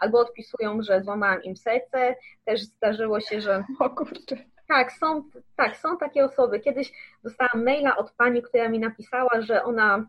albo 0.00 0.18
odpisują, 0.18 0.82
że 0.82 1.02
złamałam 1.02 1.42
im 1.42 1.56
serce. 1.56 2.16
Też 2.44 2.62
zdarzyło 2.62 3.20
się, 3.20 3.40
że. 3.40 3.64
O 3.80 3.90
kurczę. 3.90 4.36
Tak, 4.68 4.92
są, 4.92 5.24
tak, 5.56 5.76
są 5.76 5.98
takie 5.98 6.24
osoby. 6.24 6.60
Kiedyś 6.60 6.92
dostałam 7.24 7.64
maila 7.64 7.96
od 7.96 8.12
pani, 8.12 8.42
która 8.42 8.68
mi 8.68 8.78
napisała, 8.78 9.40
że 9.40 9.64
ona 9.64 10.06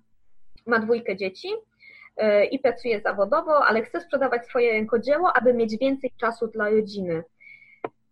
ma 0.65 0.79
dwójkę 0.79 1.15
dzieci 1.15 1.49
e, 2.17 2.45
i 2.45 2.59
pracuje 2.59 3.01
zawodowo, 3.01 3.65
ale 3.65 3.81
chce 3.81 4.01
sprzedawać 4.01 4.45
swoje 4.45 4.71
rękodzieło, 4.71 5.33
aby 5.37 5.53
mieć 5.53 5.77
więcej 5.77 6.11
czasu 6.17 6.47
dla 6.47 6.69
rodziny. 6.69 7.23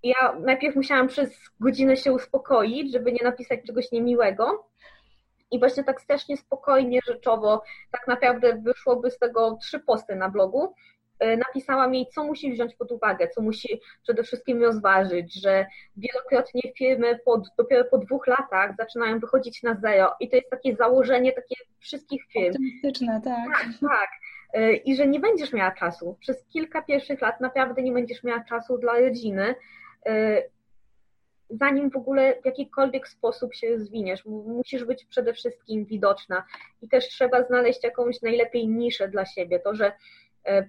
Ja 0.04 0.36
najpierw 0.40 0.76
musiałam 0.76 1.08
przez 1.08 1.50
godzinę 1.60 1.98
się 1.98 2.14
uspokoić, 2.14 2.92
żeby 2.92 3.12
nie 3.12 3.24
napisać 3.24 3.60
czegoś 3.64 3.92
niemiłego. 3.92 4.70
I 5.52 5.60
właśnie 5.60 5.84
tak 5.84 6.02
strasznie 6.02 6.38
spokojnie, 6.38 7.00
rzeczowo, 7.08 7.64
tak 7.92 8.08
naprawdę 8.08 8.62
wyszłoby 8.64 9.12
z 9.12 9.18
tego 9.18 9.58
trzy 9.62 9.80
posty 9.80 10.16
na 10.16 10.30
blogu, 10.30 10.74
napisałam 11.38 11.94
jej, 11.96 12.08
co 12.08 12.24
musi 12.24 12.52
wziąć 12.52 12.76
pod 12.76 12.92
uwagę, 12.92 13.28
co 13.28 13.42
musi 13.42 13.82
przede 14.04 14.24
wszystkim 14.24 14.64
rozważyć, 14.64 15.42
że 15.42 15.66
wielokrotnie 15.98 16.62
firmy 16.78 17.20
pod, 17.26 17.48
dopiero 17.58 17.84
po 17.84 17.98
dwóch 17.98 18.28
latach 18.28 18.76
zaczynają 18.76 19.20
wychodzić 19.20 19.64
na 19.64 19.76
zero 19.76 20.16
i 20.20 20.30
to 20.30 20.36
jest 20.36 20.50
takie 20.50 20.76
założenie 20.76 21.32
takie 21.32 21.56
wszystkich 21.80 22.24
firm. 22.34 22.50
Optymistyczne, 22.50 23.22
tak. 23.24 23.46
Tak, 23.54 23.90
tak. 23.90 24.10
E, 24.54 24.74
I 24.74 24.96
że 24.96 25.08
nie 25.08 25.20
będziesz 25.20 25.54
miała 25.54 25.72
czasu. 25.72 26.18
Przez 26.20 26.46
kilka 26.46 26.82
pierwszych 26.82 27.22
lat 27.22 27.42
naprawdę 27.42 27.82
nie 27.82 27.92
będziesz 27.92 28.24
miała 28.24 28.44
czasu 28.44 28.78
dla 28.78 29.00
rodziny 29.00 29.56
zanim 31.50 31.90
w 31.90 31.96
ogóle 31.96 32.36
w 32.42 32.46
jakikolwiek 32.46 33.08
sposób 33.08 33.56
się 33.56 33.70
rozwiniesz. 33.70 34.26
Musisz 34.26 34.86
być 34.86 35.06
przede 35.06 35.34
wszystkim 35.34 35.86
widoczna 35.86 36.44
i 36.82 36.90
też 36.90 37.08
trzeba 37.08 37.44
znaleźć 37.44 37.84
jakąś 37.84 38.22
najlepiej 38.22 38.68
niszę 38.68 39.08
dla 39.08 39.26
siebie. 39.26 39.60
To, 39.60 39.76
że 39.76 39.86
e, 39.86 39.94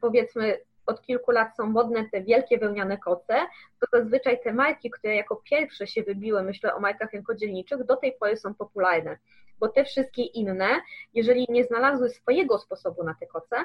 powiedzmy 0.00 0.58
od 0.86 1.02
kilku 1.02 1.30
lat 1.30 1.56
są 1.56 1.66
modne 1.66 2.04
te 2.12 2.22
wielkie 2.22 2.58
wełniane 2.58 2.98
koce, 2.98 3.34
to 3.80 3.86
zazwyczaj 3.98 4.40
te 4.44 4.52
marki, 4.52 4.90
które 4.90 5.16
jako 5.16 5.36
pierwsze 5.36 5.86
się 5.86 6.02
wybiły, 6.02 6.42
myślę 6.42 6.74
o 6.74 6.80
markach 6.80 7.12
rękodzielniczych, 7.12 7.84
do 7.84 7.96
tej 7.96 8.12
pory 8.12 8.36
są 8.36 8.54
popularne, 8.54 9.18
bo 9.58 9.68
te 9.68 9.84
wszystkie 9.84 10.22
inne, 10.22 10.68
jeżeli 11.14 11.46
nie 11.48 11.64
znalazły 11.64 12.10
swojego 12.10 12.58
sposobu 12.58 13.04
na 13.04 13.14
te 13.20 13.26
koce, 13.26 13.56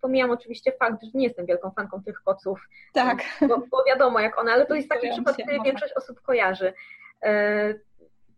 pomijam 0.00 0.30
oczywiście 0.30 0.72
fakt, 0.72 1.04
że 1.04 1.10
nie 1.14 1.26
jestem 1.26 1.46
wielką 1.46 1.70
fanką 1.70 2.02
tych 2.02 2.22
koców, 2.22 2.68
tak. 2.92 3.18
bo, 3.48 3.58
bo 3.70 3.84
wiadomo 3.84 4.20
jak 4.20 4.38
one, 4.38 4.52
ale 4.52 4.66
to 4.66 4.74
jest 4.74 4.88
taki 4.88 5.10
przykład, 5.10 5.36
który 5.36 5.60
większość 5.64 5.92
osób 5.92 6.20
kojarzy. 6.20 6.72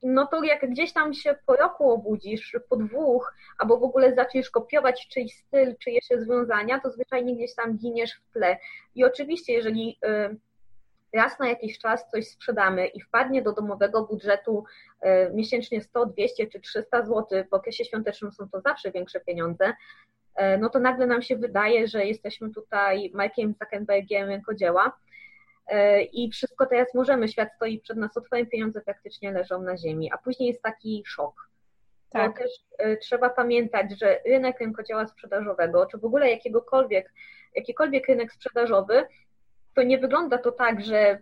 No 0.05 0.27
to 0.27 0.45
jak 0.45 0.71
gdzieś 0.71 0.93
tam 0.93 1.15
się 1.15 1.37
po 1.47 1.57
roku 1.57 1.91
obudzisz, 1.91 2.57
po 2.69 2.77
dwóch, 2.77 3.35
albo 3.59 3.79
w 3.79 3.83
ogóle 3.83 4.15
zaczniesz 4.15 4.51
kopiować 4.51 5.09
czyjś 5.09 5.35
styl, 5.35 5.77
czyjeś 5.79 6.11
rozwiązania, 6.11 6.81
to 6.81 6.91
zwyczajnie 6.91 7.37
gdzieś 7.37 7.55
tam 7.55 7.79
giniesz 7.79 8.15
w 8.15 8.33
tle. 8.33 8.59
I 8.95 9.05
oczywiście, 9.05 9.53
jeżeli 9.53 9.99
e, 10.05 10.35
raz 11.13 11.39
na 11.39 11.49
jakiś 11.49 11.79
czas 11.79 12.11
coś 12.11 12.29
sprzedamy 12.29 12.87
i 12.87 13.01
wpadnie 13.01 13.43
do 13.43 13.53
domowego 13.53 14.03
budżetu 14.03 14.65
e, 15.01 15.31
miesięcznie 15.31 15.81
100, 15.81 16.07
200 16.07 16.47
czy 16.47 16.61
300 16.61 17.03
zł, 17.03 17.45
w 17.51 17.55
okresie 17.55 17.85
świątecznym 17.85 18.33
są 18.33 18.49
to 18.49 18.61
zawsze 18.61 18.91
większe 18.91 19.21
pieniądze, 19.21 19.73
E, 20.35 20.59
no 20.59 20.69
to 20.69 20.79
nagle 20.79 21.07
nam 21.07 21.23
się 21.23 21.37
wydaje, 21.37 21.89
że 21.89 22.07
jesteśmy 22.07 22.51
tutaj 22.51 23.13
Mike'iem 23.15 23.53
Zuckerbergiem 23.61 24.29
rękodzieła 24.29 24.93
i 26.13 26.31
wszystko 26.31 26.67
teraz 26.67 26.95
możemy, 26.95 27.29
świat 27.29 27.49
stoi 27.57 27.81
przed 27.81 27.97
nas 27.97 28.17
otworem, 28.17 28.47
pieniądze 28.47 28.81
praktycznie 28.81 29.33
leżą 29.33 29.63
na 29.63 29.77
ziemi, 29.77 30.13
a 30.13 30.19
później 30.19 30.49
jest 30.49 30.63
taki 30.63 31.03
szok. 31.07 31.51
Tak. 32.11 32.33
Bo 32.33 32.39
też 32.39 32.51
e, 32.79 32.97
trzeba 32.97 33.31
pamiętać, 33.31 33.99
że 33.99 34.21
rynek 34.27 34.61
rękodzieła 34.61 35.07
sprzedażowego, 35.07 35.87
czy 35.87 35.99
w 35.99 36.05
ogóle 36.05 36.31
jakiegokolwiek, 36.31 37.13
jakikolwiek 37.55 38.09
rynek 38.09 38.33
sprzedażowy, 38.33 39.05
to 39.75 39.83
nie 39.83 39.99
wygląda 39.99 40.39
to 40.39 40.53
tak, 40.53 40.85
że 40.85 41.19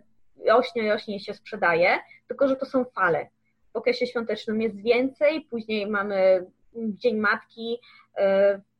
rośnie, 0.47 0.93
rośnie 0.93 1.15
i 1.15 1.19
się 1.19 1.33
sprzedaje, 1.33 1.99
tylko 2.27 2.47
że 2.47 2.55
to 2.55 2.65
są 2.65 2.85
fale. 2.85 3.27
W 3.73 3.75
okresie 3.75 4.07
świątecznym 4.07 4.61
jest 4.61 4.81
więcej, 4.81 5.41
później 5.41 5.87
mamy 5.87 6.45
Dzień 6.75 7.17
Matki, 7.17 7.79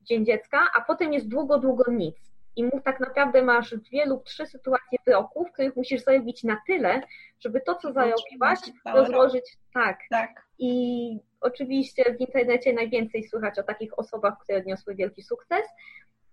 Dzień 0.01 0.25
Dziecka, 0.25 0.67
a 0.75 0.81
potem 0.81 1.13
jest 1.13 1.27
długo, 1.27 1.59
długo 1.59 1.91
nic. 1.91 2.32
I 2.55 2.69
tak 2.83 2.99
naprawdę 2.99 3.41
masz 3.41 3.75
dwie 3.77 4.05
lub 4.05 4.23
trzy 4.23 4.45
sytuacje 4.45 4.99
w 5.07 5.09
roku, 5.09 5.45
w 5.45 5.51
których 5.51 5.75
musisz 5.75 6.03
zarobić 6.03 6.43
na 6.43 6.61
tyle, 6.67 7.01
żeby 7.39 7.61
to, 7.61 7.75
co 7.75 7.93
zarobiłaś, 7.93 8.59
rozłożyć 8.85 9.57
tak. 9.73 9.99
tak. 10.09 10.45
I 10.59 11.19
oczywiście 11.41 12.15
w 12.15 12.21
internecie 12.21 12.73
najwięcej 12.73 13.23
słychać 13.23 13.59
o 13.59 13.63
takich 13.63 13.99
osobach, 13.99 14.33
które 14.39 14.57
odniosły 14.57 14.95
wielki 14.95 15.23
sukces. 15.23 15.63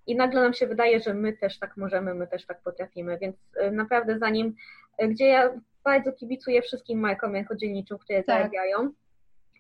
I 0.07 0.17
nagle 0.17 0.43
nam 0.43 0.55
się 0.55 0.67
wydaje, 0.67 1.01
że 1.01 1.15
my 1.15 1.33
też 1.33 1.59
tak 1.59 1.77
możemy, 1.77 2.15
my 2.15 2.27
też 2.27 2.47
tak 2.47 2.63
potrafimy. 2.63 3.19
Więc 3.19 3.37
y, 3.63 3.71
naprawdę 3.71 4.19
zanim, 4.19 4.55
y, 5.03 5.09
gdzie 5.09 5.27
ja 5.27 5.51
bardzo 5.85 6.13
kibicuję 6.13 6.63
wszystkim 6.63 7.01
markom 7.01 7.33
rękodzielniczym, 7.33 7.99
które 7.99 8.23
tak. 8.23 8.37
zarabiają, 8.37 8.93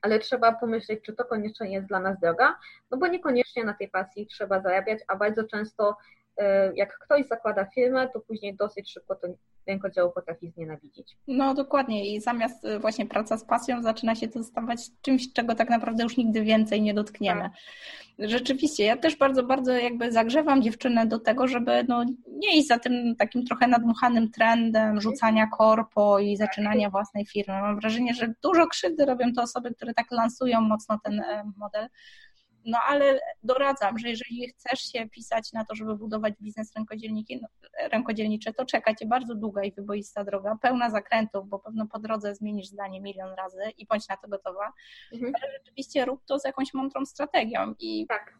ale 0.02 0.18
trzeba 0.18 0.52
pomyśleć, 0.52 1.00
czy 1.02 1.12
to 1.12 1.24
koniecznie 1.24 1.72
jest 1.72 1.86
dla 1.86 2.00
nas 2.00 2.20
droga, 2.20 2.58
no 2.90 2.98
bo 2.98 3.06
niekoniecznie 3.06 3.64
na 3.64 3.74
tej 3.74 3.88
pasji 3.88 4.26
trzeba 4.26 4.60
zarabiać, 4.60 4.98
a 5.08 5.16
bardzo 5.16 5.44
często 5.44 5.90
e, 5.90 5.94
jak 6.74 6.98
ktoś 6.98 7.26
zakłada 7.26 7.64
firmę, 7.64 8.08
to 8.08 8.20
później 8.20 8.56
dosyć 8.56 8.92
szybko 8.92 9.14
to 9.14 9.28
rękodzieło 9.66 10.10
potrafi 10.10 10.50
znienawidzić. 10.50 11.16
No 11.26 11.54
dokładnie 11.54 12.14
i 12.14 12.20
zamiast 12.20 12.64
e, 12.64 12.78
właśnie 12.78 13.06
praca 13.06 13.38
z 13.38 13.44
pasją 13.44 13.82
zaczyna 13.82 14.14
się 14.14 14.28
to 14.28 14.44
stawać 14.44 14.80
czymś, 15.02 15.32
czego 15.32 15.54
tak 15.54 15.70
naprawdę 15.70 16.02
już 16.02 16.16
nigdy 16.16 16.42
więcej 16.42 16.82
nie 16.82 16.94
dotkniemy. 16.94 17.42
Tak. 17.42 17.52
Rzeczywiście, 18.18 18.84
ja 18.84 18.96
też 18.96 19.16
bardzo, 19.16 19.42
bardzo 19.42 19.72
jakby 19.72 20.12
zagrzewam 20.12 20.62
dziewczynę 20.62 21.06
do 21.06 21.18
tego, 21.18 21.48
żeby 21.48 21.84
no, 21.88 22.04
nie 22.28 22.58
iść 22.58 22.68
za 22.68 22.78
tym 22.78 23.16
takim 23.18 23.44
trochę 23.44 23.66
nadmuchanym 23.66 24.30
trendem 24.30 25.00
rzucania 25.00 25.46
korpo 25.46 26.18
i 26.18 26.36
zaczynania 26.36 26.90
własnej 26.90 27.26
firmy. 27.26 27.60
Mam 27.60 27.80
wrażenie, 27.80 28.14
że 28.14 28.34
dużo 28.42 28.66
krzywdy 28.66 29.06
robią 29.06 29.32
te 29.32 29.42
osoby, 29.42 29.74
które 29.74 29.94
tak 29.94 30.10
lansują 30.10 30.60
mocno 30.60 30.98
ten 31.04 31.20
e, 31.20 31.52
model 31.56 31.88
no 32.64 32.78
ale 32.88 33.20
doradzam, 33.42 33.98
że 33.98 34.08
jeżeli 34.08 34.48
chcesz 34.48 34.80
się 34.80 35.08
pisać 35.08 35.52
na 35.52 35.64
to, 35.64 35.74
żeby 35.74 35.96
budować 35.96 36.34
biznes 36.40 36.72
no, 36.76 36.84
rękodzielniczy, 37.92 38.52
to 38.52 38.64
czeka 38.64 38.94
cię 38.94 39.06
bardzo 39.06 39.34
długa 39.34 39.64
i 39.64 39.72
wyboista 39.72 40.24
droga, 40.24 40.58
pełna 40.62 40.90
zakrętów, 40.90 41.48
bo 41.48 41.58
pewno 41.58 41.86
po 41.86 41.98
drodze 41.98 42.34
zmienisz 42.34 42.66
zdanie 42.66 43.00
milion 43.00 43.34
razy 43.34 43.62
i 43.78 43.86
bądź 43.86 44.08
na 44.08 44.16
to 44.16 44.28
gotowa. 44.28 44.72
Mhm. 45.12 45.32
Ale 45.42 45.52
rzeczywiście 45.58 46.04
rób 46.04 46.24
to 46.24 46.38
z 46.38 46.44
jakąś 46.44 46.74
mądrą 46.74 47.06
strategią 47.06 47.74
i 47.80 48.06
tak 48.06 48.39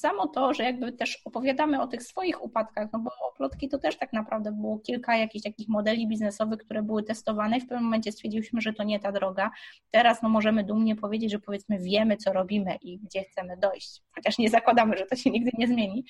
samo 0.00 0.26
to, 0.26 0.54
że 0.54 0.64
jakby 0.64 0.92
też 0.92 1.22
opowiadamy 1.24 1.80
o 1.80 1.86
tych 1.86 2.02
swoich 2.02 2.44
upadkach, 2.44 2.88
no 2.92 2.98
bo 2.98 3.10
plotki 3.36 3.68
to 3.68 3.78
też 3.78 3.98
tak 3.98 4.12
naprawdę 4.12 4.52
było 4.52 4.78
kilka 4.78 5.16
jakichś 5.16 5.44
takich 5.44 5.68
modeli 5.68 6.08
biznesowych, 6.08 6.58
które 6.58 6.82
były 6.82 7.02
testowane 7.02 7.58
i 7.58 7.60
w 7.60 7.66
pewnym 7.66 7.84
momencie 7.84 8.12
stwierdziliśmy, 8.12 8.60
że 8.60 8.72
to 8.72 8.84
nie 8.84 9.00
ta 9.00 9.12
droga. 9.12 9.50
Teraz 9.90 10.22
no 10.22 10.28
możemy 10.28 10.64
dumnie 10.64 10.96
powiedzieć, 10.96 11.30
że 11.32 11.38
powiedzmy 11.38 11.78
wiemy, 11.78 12.16
co 12.16 12.32
robimy 12.32 12.76
i 12.82 12.98
gdzie 12.98 13.24
chcemy 13.24 13.56
dojść, 13.56 14.02
chociaż 14.14 14.38
nie 14.38 14.50
zakładamy, 14.50 14.96
że 14.96 15.06
to 15.06 15.16
się 15.16 15.30
nigdy 15.30 15.50
nie 15.58 15.66
zmieni. 15.66 16.04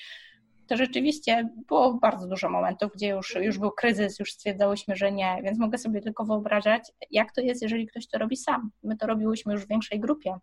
To 0.66 0.76
rzeczywiście 0.76 1.48
było 1.68 1.94
bardzo 1.94 2.28
dużo 2.28 2.50
momentów, 2.50 2.92
gdzie 2.94 3.08
już, 3.08 3.34
już 3.34 3.58
był 3.58 3.70
kryzys, 3.70 4.18
już 4.18 4.32
stwierdzałyśmy, 4.32 4.96
że 4.96 5.12
nie, 5.12 5.40
więc 5.44 5.58
mogę 5.58 5.78
sobie 5.78 6.00
tylko 6.00 6.24
wyobrażać, 6.24 6.92
jak 7.10 7.32
to 7.32 7.40
jest, 7.40 7.62
jeżeli 7.62 7.86
ktoś 7.86 8.06
to 8.06 8.18
robi 8.18 8.36
sam. 8.36 8.70
My 8.82 8.96
to 8.96 9.06
robiłyśmy 9.06 9.52
już 9.52 9.64
w 9.64 9.68
większej 9.68 10.00
grupie, 10.00 10.38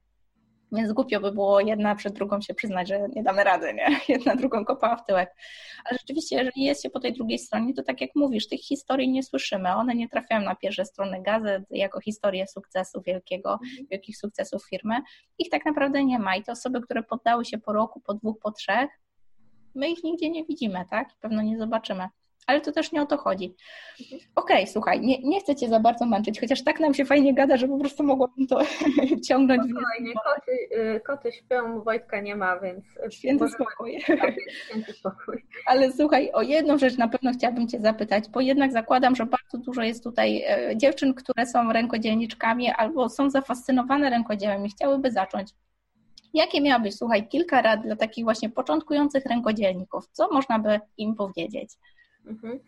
więc 0.73 0.93
głupio 0.93 1.19
by 1.19 1.31
było 1.31 1.59
jedna 1.59 1.95
przed 1.95 2.13
drugą 2.13 2.41
się 2.41 2.53
przyznać, 2.53 2.87
że 2.87 2.99
nie 3.15 3.23
damy 3.23 3.43
rady, 3.43 3.73
nie? 3.73 3.99
Jedna 4.15 4.35
drugą 4.35 4.65
kopała 4.65 4.95
w 4.95 5.05
tyłek. 5.05 5.35
Ale 5.85 5.97
rzeczywiście, 5.99 6.35
jeżeli 6.35 6.63
jest 6.63 6.83
się 6.83 6.89
po 6.89 6.99
tej 6.99 7.13
drugiej 7.13 7.39
stronie, 7.39 7.73
to 7.73 7.83
tak 7.83 8.01
jak 8.01 8.09
mówisz, 8.15 8.47
tych 8.47 8.61
historii 8.61 9.09
nie 9.09 9.23
słyszymy. 9.23 9.69
One 9.69 9.95
nie 9.95 10.09
trafiają 10.09 10.41
na 10.41 10.55
pierwsze 10.55 10.85
strony 10.85 11.21
gazet 11.21 11.63
jako 11.69 12.01
historie 12.01 12.47
sukcesu 12.47 13.01
wielkiego, 13.01 13.53
mhm. 13.53 13.87
wielkich 13.91 14.17
sukcesów 14.17 14.65
firmy. 14.69 14.95
Ich 15.39 15.49
tak 15.49 15.65
naprawdę 15.65 16.03
nie 16.03 16.19
ma. 16.19 16.35
I 16.35 16.43
te 16.43 16.51
osoby, 16.51 16.81
które 16.81 17.03
poddały 17.03 17.45
się 17.45 17.57
po 17.57 17.73
roku, 17.73 17.99
po 17.99 18.13
dwóch, 18.13 18.39
po 18.39 18.51
trzech, 18.51 18.89
my 19.75 19.89
ich 19.89 20.03
nigdzie 20.03 20.29
nie 20.29 20.45
widzimy, 20.45 20.85
tak? 20.89 21.11
I 21.11 21.15
pewno 21.21 21.41
nie 21.41 21.57
zobaczymy 21.57 22.07
ale 22.47 22.61
to 22.61 22.71
też 22.71 22.91
nie 22.91 23.01
o 23.01 23.05
to 23.05 23.17
chodzi. 23.17 23.55
Okej, 24.35 24.57
okay, 24.63 24.67
słuchaj, 24.67 25.01
nie, 25.01 25.21
nie 25.21 25.39
chcę 25.39 25.55
Cię 25.55 25.69
za 25.69 25.79
bardzo 25.79 26.05
męczyć, 26.05 26.39
chociaż 26.39 26.63
tak 26.63 26.79
nam 26.79 26.93
się 26.93 27.05
fajnie 27.05 27.33
gada, 27.33 27.57
że 27.57 27.67
po 27.67 27.77
prostu 27.77 28.03
mogłabym 28.03 28.47
to 28.47 28.59
ciągnąć. 29.27 29.61
Spokojnie, 29.61 30.13
koty, 30.13 30.51
y, 30.77 30.99
koty 30.99 31.31
śpią, 31.31 31.81
Wojtka 31.81 32.21
nie 32.21 32.35
ma, 32.35 32.59
więc... 32.59 32.85
Święty 33.09 33.47
spokój. 33.49 34.03
Tak, 34.07 34.33
święty 34.65 34.93
spokój. 34.93 35.45
Ale 35.65 35.91
słuchaj, 35.91 36.31
o 36.33 36.41
jedną 36.41 36.77
rzecz 36.77 36.97
na 36.97 37.07
pewno 37.07 37.31
chciałabym 37.33 37.67
Cię 37.67 37.79
zapytać, 37.79 38.29
bo 38.29 38.41
jednak 38.41 38.71
zakładam, 38.71 39.15
że 39.15 39.25
bardzo 39.25 39.57
dużo 39.57 39.81
jest 39.81 40.03
tutaj 40.03 40.43
e, 40.47 40.77
dziewczyn, 40.77 41.13
które 41.13 41.45
są 41.45 41.73
rękodzielniczkami 41.73 42.71
albo 42.71 43.09
są 43.09 43.29
zafascynowane 43.29 44.09
rękodziełem 44.09 44.65
i 44.65 44.69
chciałyby 44.69 45.11
zacząć. 45.11 45.49
Jakie 46.33 46.61
miałabyś, 46.61 46.95
słuchaj, 46.95 47.27
kilka 47.27 47.61
rad 47.61 47.81
dla 47.81 47.95
takich 47.95 48.23
właśnie 48.23 48.49
początkujących 48.49 49.25
rękodzielników? 49.25 50.07
Co 50.11 50.31
można 50.31 50.59
by 50.59 50.79
im 50.97 51.15
powiedzieć? 51.15 51.69
Mhm. 52.25 52.59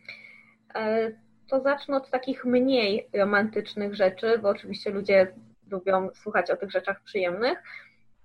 E, 0.75 1.11
to 1.47 1.61
zacznę 1.61 1.97
od 1.97 2.09
takich 2.09 2.45
mniej 2.45 3.09
romantycznych 3.13 3.95
rzeczy, 3.95 4.39
bo 4.39 4.49
oczywiście 4.49 4.89
ludzie 4.89 5.33
lubią 5.71 6.09
słuchać 6.13 6.51
o 6.51 6.57
tych 6.57 6.71
rzeczach 6.71 7.01
przyjemnych. 7.03 7.63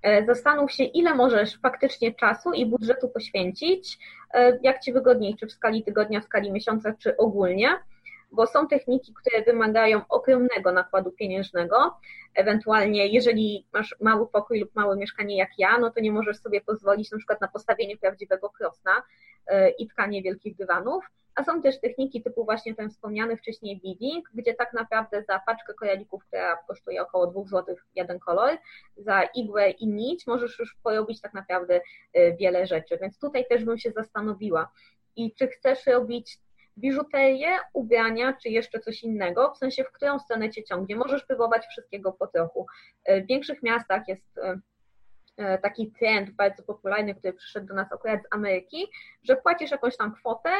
E, 0.03 0.27
zastanów 0.27 0.73
się, 0.73 0.85
ile 0.85 1.14
możesz 1.14 1.59
faktycznie 1.61 2.14
czasu 2.14 2.53
i 2.53 2.66
budżetu 2.66 3.09
poświęcić, 3.09 3.99
e, 4.35 4.59
jak 4.62 4.81
Ci 4.81 4.93
wygodniej, 4.93 5.37
czy 5.37 5.47
w 5.47 5.53
skali 5.53 5.85
tygodnia, 5.85 6.21
w 6.21 6.25
skali 6.25 6.53
miesiąca, 6.53 6.95
czy 6.99 7.16
ogólnie, 7.16 7.69
bo 8.33 8.47
są 8.47 8.69
techniki, 8.69 9.14
które 9.14 9.45
wymagają 9.45 10.01
ogromnego 10.09 10.73
nakładu 10.73 11.12
pieniężnego. 11.12 11.97
Ewentualnie, 12.35 13.07
jeżeli 13.07 13.66
masz 13.73 13.97
mały 14.01 14.29
pokój 14.29 14.61
lub 14.61 14.75
małe 14.75 14.97
mieszkanie 14.97 15.37
jak 15.37 15.51
ja, 15.59 15.79
no 15.79 15.90
to 15.90 16.01
nie 16.01 16.12
możesz 16.12 16.38
sobie 16.38 16.61
pozwolić 16.61 17.11
na 17.11 17.19
przykład 17.19 17.40
na 17.40 17.49
postawienie 17.49 17.97
prawdziwego 17.97 18.51
krosna 18.51 19.03
i 19.79 19.88
tkanie 19.88 20.23
wielkich 20.23 20.57
dywanów. 20.57 21.05
A 21.35 21.45
są 21.45 21.62
też 21.62 21.81
techniki 21.81 22.23
typu 22.23 22.45
właśnie 22.45 22.75
ten 22.75 22.90
wspomniany 22.90 23.37
wcześniej 23.37 23.81
beading, 23.85 24.29
gdzie 24.35 24.55
tak 24.55 24.73
naprawdę 24.73 25.23
za 25.23 25.40
paczkę 25.47 25.75
kojalików, 25.75 26.25
która 26.25 26.57
kosztuje 26.57 27.03
około 27.03 27.27
2 27.27 27.45
zł 27.45 27.77
jeden 27.95 28.19
kolor, 28.19 28.59
za 28.97 29.23
igłę 29.23 29.71
i 29.71 29.87
nić 29.87 30.27
możesz 30.27 30.59
już 30.59 30.77
porobić 30.83 31.21
tak 31.21 31.35
naprawdę 31.35 31.81
y, 32.16 32.37
wiele 32.40 32.66
rzeczy, 32.66 32.99
więc 33.01 33.19
tutaj 33.19 33.45
też 33.49 33.64
bym 33.64 33.79
się 33.79 33.90
zastanowiła, 33.90 34.71
i 35.16 35.35
czy 35.35 35.49
chcesz 35.49 35.87
robić 35.87 36.38
biżuterię, 36.79 37.59
ubrania, 37.73 38.33
czy 38.43 38.49
jeszcze 38.49 38.81
coś 38.81 39.03
innego, 39.03 39.53
w 39.55 39.59
sensie 39.59 39.85
w 39.85 39.93
którą 39.93 40.19
stronę 40.19 40.51
cię 40.51 40.65
ciągnie. 40.65 40.97
Możesz 40.97 41.25
próbować 41.25 41.67
wszystkiego 41.67 42.13
po 42.13 42.27
trochu. 42.27 42.67
W 43.09 43.27
większych 43.27 43.63
miastach 43.63 44.09
jest 44.09 44.41
E, 45.41 45.59
taki 45.59 45.93
trend 45.93 46.31
bardzo 46.31 46.63
popularny, 46.63 47.15
który 47.15 47.33
przyszedł 47.33 47.67
do 47.67 47.75
nas 47.75 47.93
akurat 47.93 48.23
z 48.23 48.35
Ameryki, 48.35 48.87
że 49.23 49.37
płacisz 49.37 49.71
jakąś 49.71 49.97
tam 49.97 50.15
kwotę, 50.15 50.51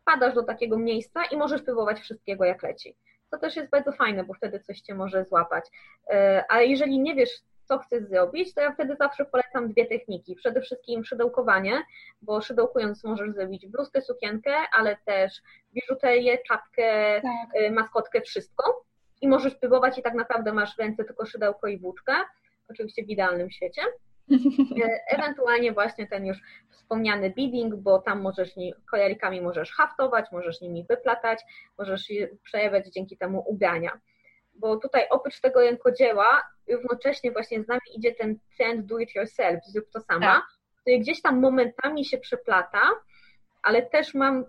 wpadasz 0.00 0.34
do 0.34 0.42
takiego 0.42 0.78
miejsca 0.78 1.24
i 1.24 1.36
możesz 1.36 1.62
próbować 1.62 2.00
wszystkiego 2.00 2.44
jak 2.44 2.62
leci. 2.62 2.96
To 3.30 3.38
też 3.38 3.56
jest 3.56 3.70
bardzo 3.70 3.92
fajne, 3.92 4.24
bo 4.24 4.34
wtedy 4.34 4.60
coś 4.60 4.80
cię 4.80 4.94
może 4.94 5.24
złapać. 5.24 5.64
E, 6.10 6.44
ale 6.48 6.66
jeżeli 6.66 7.00
nie 7.00 7.14
wiesz, 7.14 7.30
co 7.72 7.78
chcesz 7.78 8.04
zrobić, 8.04 8.54
to 8.54 8.60
ja 8.60 8.72
wtedy 8.72 8.96
zawsze 8.96 9.24
polecam 9.24 9.72
dwie 9.72 9.86
techniki. 9.86 10.34
Przede 10.34 10.60
wszystkim 10.60 11.04
szydełkowanie, 11.04 11.82
bo 12.22 12.40
szydełkując 12.40 13.04
możesz 13.04 13.32
zrobić 13.32 13.66
bluzkę, 13.66 14.02
sukienkę, 14.02 14.50
ale 14.78 14.96
też 15.04 15.42
biżuterię, 15.74 16.38
czapkę, 16.48 17.20
tak. 17.22 17.62
E, 17.62 17.70
maskotkę, 17.70 18.20
wszystko. 18.20 18.84
I 19.20 19.28
możesz 19.28 19.54
próbować 19.54 19.98
i 19.98 20.02
tak 20.02 20.14
naprawdę 20.14 20.52
masz 20.52 20.76
w 20.76 20.78
ręce 20.78 21.04
tylko 21.04 21.26
szydełko 21.26 21.66
i 21.66 21.78
włóczkę, 21.78 22.12
oczywiście 22.68 23.04
w 23.04 23.08
idealnym 23.08 23.50
świecie. 23.50 23.82
E, 24.84 24.88
ewentualnie 25.18 25.72
właśnie 25.72 26.06
ten 26.06 26.26
już 26.26 26.38
wspomniany 26.70 27.30
bidding, 27.30 27.74
bo 27.74 27.98
tam 27.98 28.20
możesz 28.20 28.50
kolorikami 28.90 29.40
możesz 29.40 29.72
haftować, 29.72 30.26
możesz 30.32 30.60
nimi 30.60 30.84
wyplatać, 30.88 31.40
możesz 31.78 32.12
przejawiać 32.42 32.86
dzięki 32.86 33.16
temu 33.16 33.44
ubrania. 33.46 34.00
Bo 34.54 34.76
tutaj 34.76 35.06
oprócz 35.10 35.40
tego 35.40 35.60
rękodzieła 35.60 36.42
równocześnie 36.72 37.32
właśnie 37.32 37.62
z 37.62 37.68
nami 37.68 37.80
idzie 37.94 38.14
ten 38.14 38.38
trend 38.56 38.86
do 38.86 38.98
it 38.98 39.14
yourself, 39.14 39.64
zrób 39.66 39.90
to 39.90 40.00
sama, 40.00 40.26
tak. 40.26 40.44
który 40.80 40.98
gdzieś 40.98 41.22
tam 41.22 41.40
momentami 41.40 42.04
się 42.04 42.18
przeplata, 42.18 42.80
ale 43.62 43.82
też 43.82 44.14
mam 44.14 44.40
y, 44.40 44.44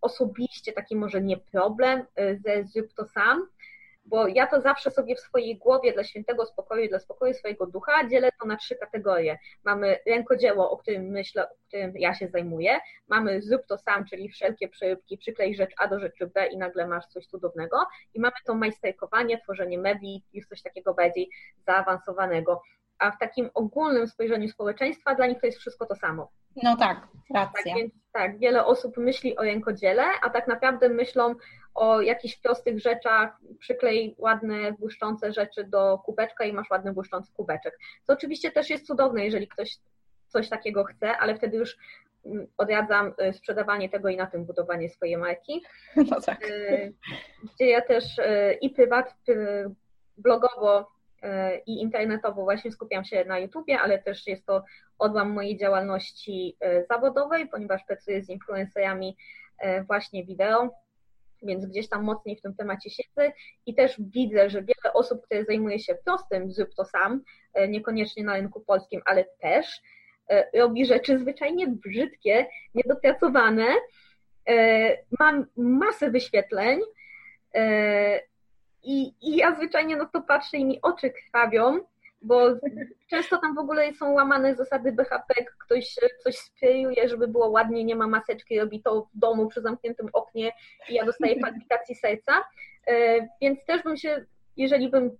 osobiście 0.00 0.72
taki 0.72 0.96
może 0.96 1.20
nie 1.20 1.36
problem 1.36 2.00
y, 2.00 2.40
ze 2.44 2.64
zrób 2.64 2.94
to 2.94 3.04
sam, 3.04 3.46
bo 4.08 4.28
ja 4.28 4.46
to 4.46 4.60
zawsze 4.60 4.90
sobie 4.90 5.16
w 5.16 5.20
swojej 5.20 5.58
głowie 5.58 5.92
dla 5.92 6.04
świętego 6.04 6.46
spokoju, 6.46 6.88
dla 6.88 6.98
spokoju 6.98 7.34
swojego 7.34 7.66
ducha 7.66 8.08
dzielę 8.08 8.28
to 8.40 8.46
na 8.46 8.56
trzy 8.56 8.76
kategorie. 8.76 9.38
Mamy 9.64 9.98
rękodzieło, 10.06 10.70
o 10.70 10.76
którym 10.76 11.02
myślę, 11.02 11.48
o 11.50 11.54
którym 11.68 11.92
ja 11.96 12.14
się 12.14 12.28
zajmuję, 12.28 12.78
mamy 13.08 13.42
zrób 13.42 13.66
to 13.66 13.78
sam, 13.78 14.04
czyli 14.04 14.28
wszelkie 14.28 14.68
przeróbki, 14.68 15.18
przyklej 15.18 15.54
rzecz 15.54 15.72
A 15.78 15.88
do 15.88 16.00
rzeczy 16.00 16.26
B 16.26 16.46
i 16.46 16.58
nagle 16.58 16.86
masz 16.86 17.06
coś 17.06 17.26
cudownego 17.26 17.76
i 18.14 18.20
mamy 18.20 18.36
to 18.46 18.54
majsterkowanie, 18.54 19.40
tworzenie 19.40 19.78
medii, 19.78 20.24
już 20.32 20.46
coś 20.46 20.62
takiego 20.62 20.94
bardziej 20.94 21.30
zaawansowanego 21.66 22.62
a 22.98 23.10
w 23.10 23.18
takim 23.18 23.50
ogólnym 23.54 24.08
spojrzeniu 24.08 24.48
społeczeństwa 24.48 25.14
dla 25.14 25.26
nich 25.26 25.40
to 25.40 25.46
jest 25.46 25.58
wszystko 25.58 25.86
to 25.86 25.94
samo. 25.94 26.30
No 26.62 26.76
tak, 26.76 27.08
racja. 27.34 27.62
Tak, 27.64 27.74
więc, 27.76 27.92
tak, 28.12 28.38
wiele 28.38 28.64
osób 28.64 28.96
myśli 28.96 29.36
o 29.36 29.42
rękodziele, 29.42 30.04
a 30.22 30.30
tak 30.30 30.48
naprawdę 30.48 30.88
myślą 30.88 31.34
o 31.74 32.00
jakichś 32.00 32.36
prostych 32.36 32.80
rzeczach, 32.80 33.38
przyklej 33.58 34.14
ładne, 34.18 34.72
błyszczące 34.72 35.32
rzeczy 35.32 35.64
do 35.64 35.98
kubeczka 35.98 36.44
i 36.44 36.52
masz 36.52 36.70
ładny, 36.70 36.92
błyszczący 36.92 37.32
kubeczek. 37.32 37.78
To 38.06 38.12
oczywiście 38.12 38.50
też 38.50 38.70
jest 38.70 38.86
cudowne, 38.86 39.24
jeżeli 39.24 39.48
ktoś 39.48 39.78
coś 40.28 40.48
takiego 40.48 40.84
chce, 40.84 41.16
ale 41.16 41.34
wtedy 41.34 41.56
już 41.56 41.76
mm, 42.26 42.46
odradzam 42.56 43.14
y, 43.28 43.32
sprzedawanie 43.32 43.88
tego 43.88 44.08
i 44.08 44.16
na 44.16 44.26
tym 44.26 44.44
budowanie 44.44 44.88
swojej 44.88 45.16
marki. 45.16 45.62
No 46.10 46.20
tak. 46.20 46.48
Y, 46.48 46.94
gdzie 47.54 47.66
ja 47.66 47.80
też 47.80 48.18
y, 48.18 48.58
i 48.60 48.70
prywat, 48.70 49.14
blogowo 50.16 50.98
i 51.66 51.82
internetowo 51.82 52.42
właśnie 52.42 52.72
skupiam 52.72 53.04
się 53.04 53.24
na 53.24 53.38
YouTubie, 53.38 53.80
ale 53.80 53.98
też 53.98 54.26
jest 54.26 54.46
to 54.46 54.64
odłam 54.98 55.30
mojej 55.30 55.56
działalności 55.56 56.56
zawodowej, 56.88 57.48
ponieważ 57.48 57.84
pracuję 57.84 58.22
z 58.22 58.28
influencerami 58.28 59.16
właśnie 59.86 60.24
wideo 60.24 60.70
więc 61.42 61.66
gdzieś 61.66 61.88
tam 61.88 62.04
mocniej 62.04 62.36
w 62.36 62.42
tym 62.42 62.54
temacie 62.54 62.90
siedzę 62.90 63.32
i 63.66 63.74
też 63.74 63.94
widzę, 63.98 64.50
że 64.50 64.62
wiele 64.62 64.92
osób, 64.94 65.22
które 65.24 65.44
zajmuje 65.44 65.78
się 65.78 65.94
prostym, 66.04 66.52
zrób 66.52 66.74
to 66.74 66.84
sam, 66.84 67.22
e, 67.54 67.68
niekoniecznie 67.68 68.24
na 68.24 68.34
rynku 68.34 68.60
polskim, 68.60 69.00
ale 69.04 69.24
też 69.40 69.80
e, 70.30 70.58
robi 70.58 70.86
rzeczy 70.86 71.18
zwyczajnie 71.18 71.66
brzydkie, 71.66 72.46
niedopracowane. 72.74 73.66
E, 74.48 74.96
mam 75.18 75.46
masę 75.56 76.10
wyświetleń 76.10 76.80
i, 78.82 79.12
i 79.22 79.36
ja 79.36 79.54
zwyczajnie 79.54 79.96
na 79.96 80.06
to 80.06 80.22
patrzę 80.22 80.56
i 80.56 80.64
mi 80.64 80.82
oczy 80.82 81.10
krwawią, 81.10 81.80
bo 82.22 82.48
często 83.10 83.38
tam 83.38 83.54
w 83.54 83.58
ogóle 83.58 83.94
są 83.94 84.12
łamane 84.12 84.54
zasady 84.54 84.92
BHP, 84.92 85.34
ktoś 85.64 85.94
coś 86.22 86.36
sprayuje, 86.36 87.08
żeby 87.08 87.28
było 87.28 87.48
ładnie, 87.48 87.84
nie 87.84 87.96
ma 87.96 88.06
maseczki, 88.06 88.60
robi 88.60 88.82
to 88.82 89.08
w 89.14 89.18
domu 89.18 89.48
przy 89.48 89.60
zamkniętym 89.60 90.08
oknie 90.12 90.52
i 90.88 90.94
ja 90.94 91.04
dostaję 91.04 91.40
palpitacji 91.40 91.94
serca, 91.94 92.44
e, 92.86 93.28
więc 93.40 93.64
też 93.64 93.82
bym 93.82 93.96
się, 93.96 94.24
jeżeli 94.56 94.88
bym 94.88 95.16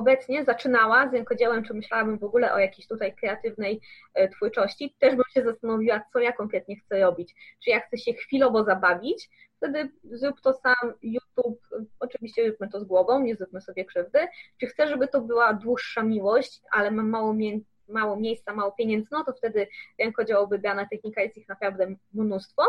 obecnie 0.00 0.44
zaczynała 0.44 1.08
z 1.08 1.12
rękodziełem, 1.12 1.64
czy 1.64 1.74
myślałabym 1.74 2.18
w 2.18 2.24
ogóle 2.24 2.54
o 2.54 2.58
jakiejś 2.58 2.88
tutaj 2.88 3.14
kreatywnej 3.14 3.80
e, 4.14 4.28
twórczości, 4.28 4.94
też 4.98 5.14
bym 5.14 5.24
się 5.34 5.42
zastanowiła, 5.42 6.02
co 6.12 6.18
ja 6.18 6.32
konkretnie 6.32 6.76
chcę 6.76 7.00
robić. 7.00 7.34
Czy 7.64 7.70
ja 7.70 7.80
chcę 7.80 7.98
się 7.98 8.12
chwilowo 8.12 8.64
zabawić, 8.64 9.30
wtedy 9.56 9.90
zrób 10.04 10.40
to 10.40 10.52
sam 10.52 10.92
YouTube, 11.02 11.60
oczywiście 12.00 12.48
róbmy 12.48 12.68
to 12.68 12.80
z 12.80 12.84
głową, 12.84 13.20
nie 13.20 13.36
zróbmy 13.36 13.60
sobie 13.60 13.84
krzywdy. 13.84 14.18
Czy 14.60 14.66
chcę, 14.66 14.88
żeby 14.88 15.08
to 15.08 15.20
była 15.20 15.54
dłuższa 15.54 16.02
miłość, 16.02 16.60
ale 16.72 16.90
mam 16.90 17.08
mało, 17.08 17.34
mie 17.34 17.60
mało 17.90 18.16
miejsca, 18.16 18.54
mało 18.54 18.72
pieniędzy, 18.72 19.08
no 19.12 19.24
to 19.24 19.32
wtedy 19.32 19.66
rękodzieło 19.98 20.46
wybrana 20.46 20.86
technika, 20.86 21.22
jest 21.22 21.36
ich 21.36 21.48
naprawdę 21.48 21.94
mnóstwo. 22.12 22.62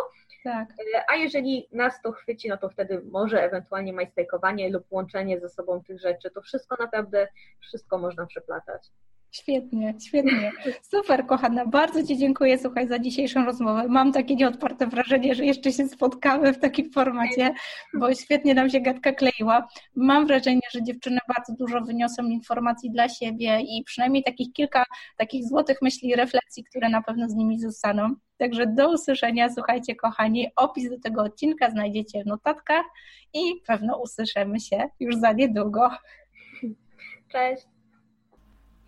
Tak. 0.44 0.70
E, 0.96 1.04
a 1.10 1.16
jeżeli 1.16 1.68
nas 1.72 2.02
to 2.02 2.12
chwyci, 2.12 2.50
no 2.50 2.58
to 2.58 2.70
wtedy 2.70 3.02
może 3.12 3.44
ewentualnie 3.44 3.94
majsterkowanie 3.94 4.70
lub 4.70 4.86
łączenie 4.92 5.40
ze 5.40 5.50
sobą 5.50 5.84
tych 5.84 6.00
rzeczy, 6.00 6.32
to 6.32 6.42
wszystko 6.42 6.76
naprawdę, 6.80 7.28
wszystko 7.60 7.98
można 7.98 8.26
przeplatać. 8.26 8.92
Świetnie, 9.32 9.96
świetnie. 10.08 10.52
Super, 10.82 11.26
kochana. 11.26 11.65
Bardzo 11.65 12.04
Ci 12.04 12.17
dziękuję, 12.17 12.58
słuchaj, 12.58 12.88
za 12.88 13.00
dzisiejszą 13.00 13.46
rozmowę. 13.46 13.86
Mam 13.88 14.12
takie 14.12 14.36
nieodparte 14.36 14.88
wrażenie, 14.88 15.36
że 15.36 15.46
jeszcze 15.46 15.72
się 15.72 15.88
spotkamy 15.88 16.54
w 16.54 16.60
takim 16.60 16.91
formacie, 16.91 17.54
bo 17.94 18.13
świetnie 18.13 18.54
nam 18.54 18.70
się 18.70 18.82
gadka 18.82 19.12
kleiła. 19.12 19.67
Mam 19.96 20.28
wrażenie, 20.28 20.62
że 20.74 20.84
dziewczyny 20.84 21.20
bardzo 21.28 21.54
dużo 21.54 21.82
wyniosą 21.82 22.24
informacji 22.24 22.91
dla 22.91 23.10
siebie 23.10 23.60
i 23.62 23.84
przynajmniej 23.84 24.24
takich 24.24 24.54
kilka 24.54 24.86
takich 25.17 25.48
złotych 25.48 25.78
myśli, 25.82 26.15
refleksji, 26.15 26.63
które 26.63 26.89
na 26.89 27.02
pewno 27.02 27.30
z 27.30 27.36
nimi 27.36 27.60
zostaną. 27.60 28.15
Także 28.38 28.67
do 28.67 28.94
usłyszenia, 28.94 29.50
słuchajcie, 29.50 29.96
kochani. 29.96 30.48
Opis 30.56 30.89
do 30.89 31.00
tego 31.00 31.22
odcinka 31.24 31.70
znajdziecie 31.72 32.24
w 32.24 32.28
notatkach 32.28 32.86
i 33.34 33.39
pewno 33.67 34.02
usłyszymy 34.02 34.60
się 34.60 34.89
już 35.00 35.15
za 35.15 35.34
niedługo. 35.34 35.89
Cześć. 37.32 37.81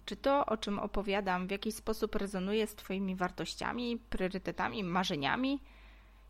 Czy 0.06 0.16
to, 0.16 0.46
o 0.46 0.58
czym 0.58 0.80
opowiadam, 0.80 1.48
w 1.48 1.52
jakiś 1.52 1.76
sposób 1.76 2.16
rezonuje 2.16 2.68
z 2.68 2.76
Twoimi 2.76 3.16
wartościami, 3.16 3.98
priorytetami, 4.10 4.84
marzeniami? 4.84 5.60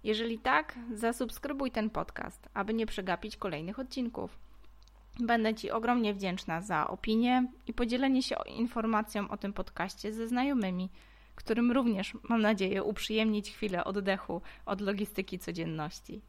Jeżeli 0.04 0.40
tak, 0.40 0.80
zasubskrybuj 0.94 1.72
ten 1.72 1.90
podcast, 1.90 2.50
aby 2.54 2.74
nie 2.74 2.86
przegapić 2.86 3.38
kolejnych 3.38 3.80
odcinków. 3.80 4.38
Będę 5.20 5.56
Ci 5.56 5.72
ogromnie 5.72 6.14
wdzięczna 6.14 6.62
za 6.62 6.88
opinię 6.88 7.48
i 7.68 7.74
podzielenie 7.74 8.24
się 8.24 8.36
informacją 8.48 9.30
o 9.30 9.38
tym 9.38 9.54
podcaście 9.54 10.14
ze 10.14 10.28
znajomymi, 10.28 10.90
którym 11.36 11.72
również, 11.72 12.14
mam 12.30 12.42
nadzieję, 12.42 12.84
uprzyjemnić 12.84 13.52
chwilę 13.52 13.84
oddechu 13.84 14.42
od 14.66 14.82
logistyki 14.82 15.40
codzienności. 15.40 16.22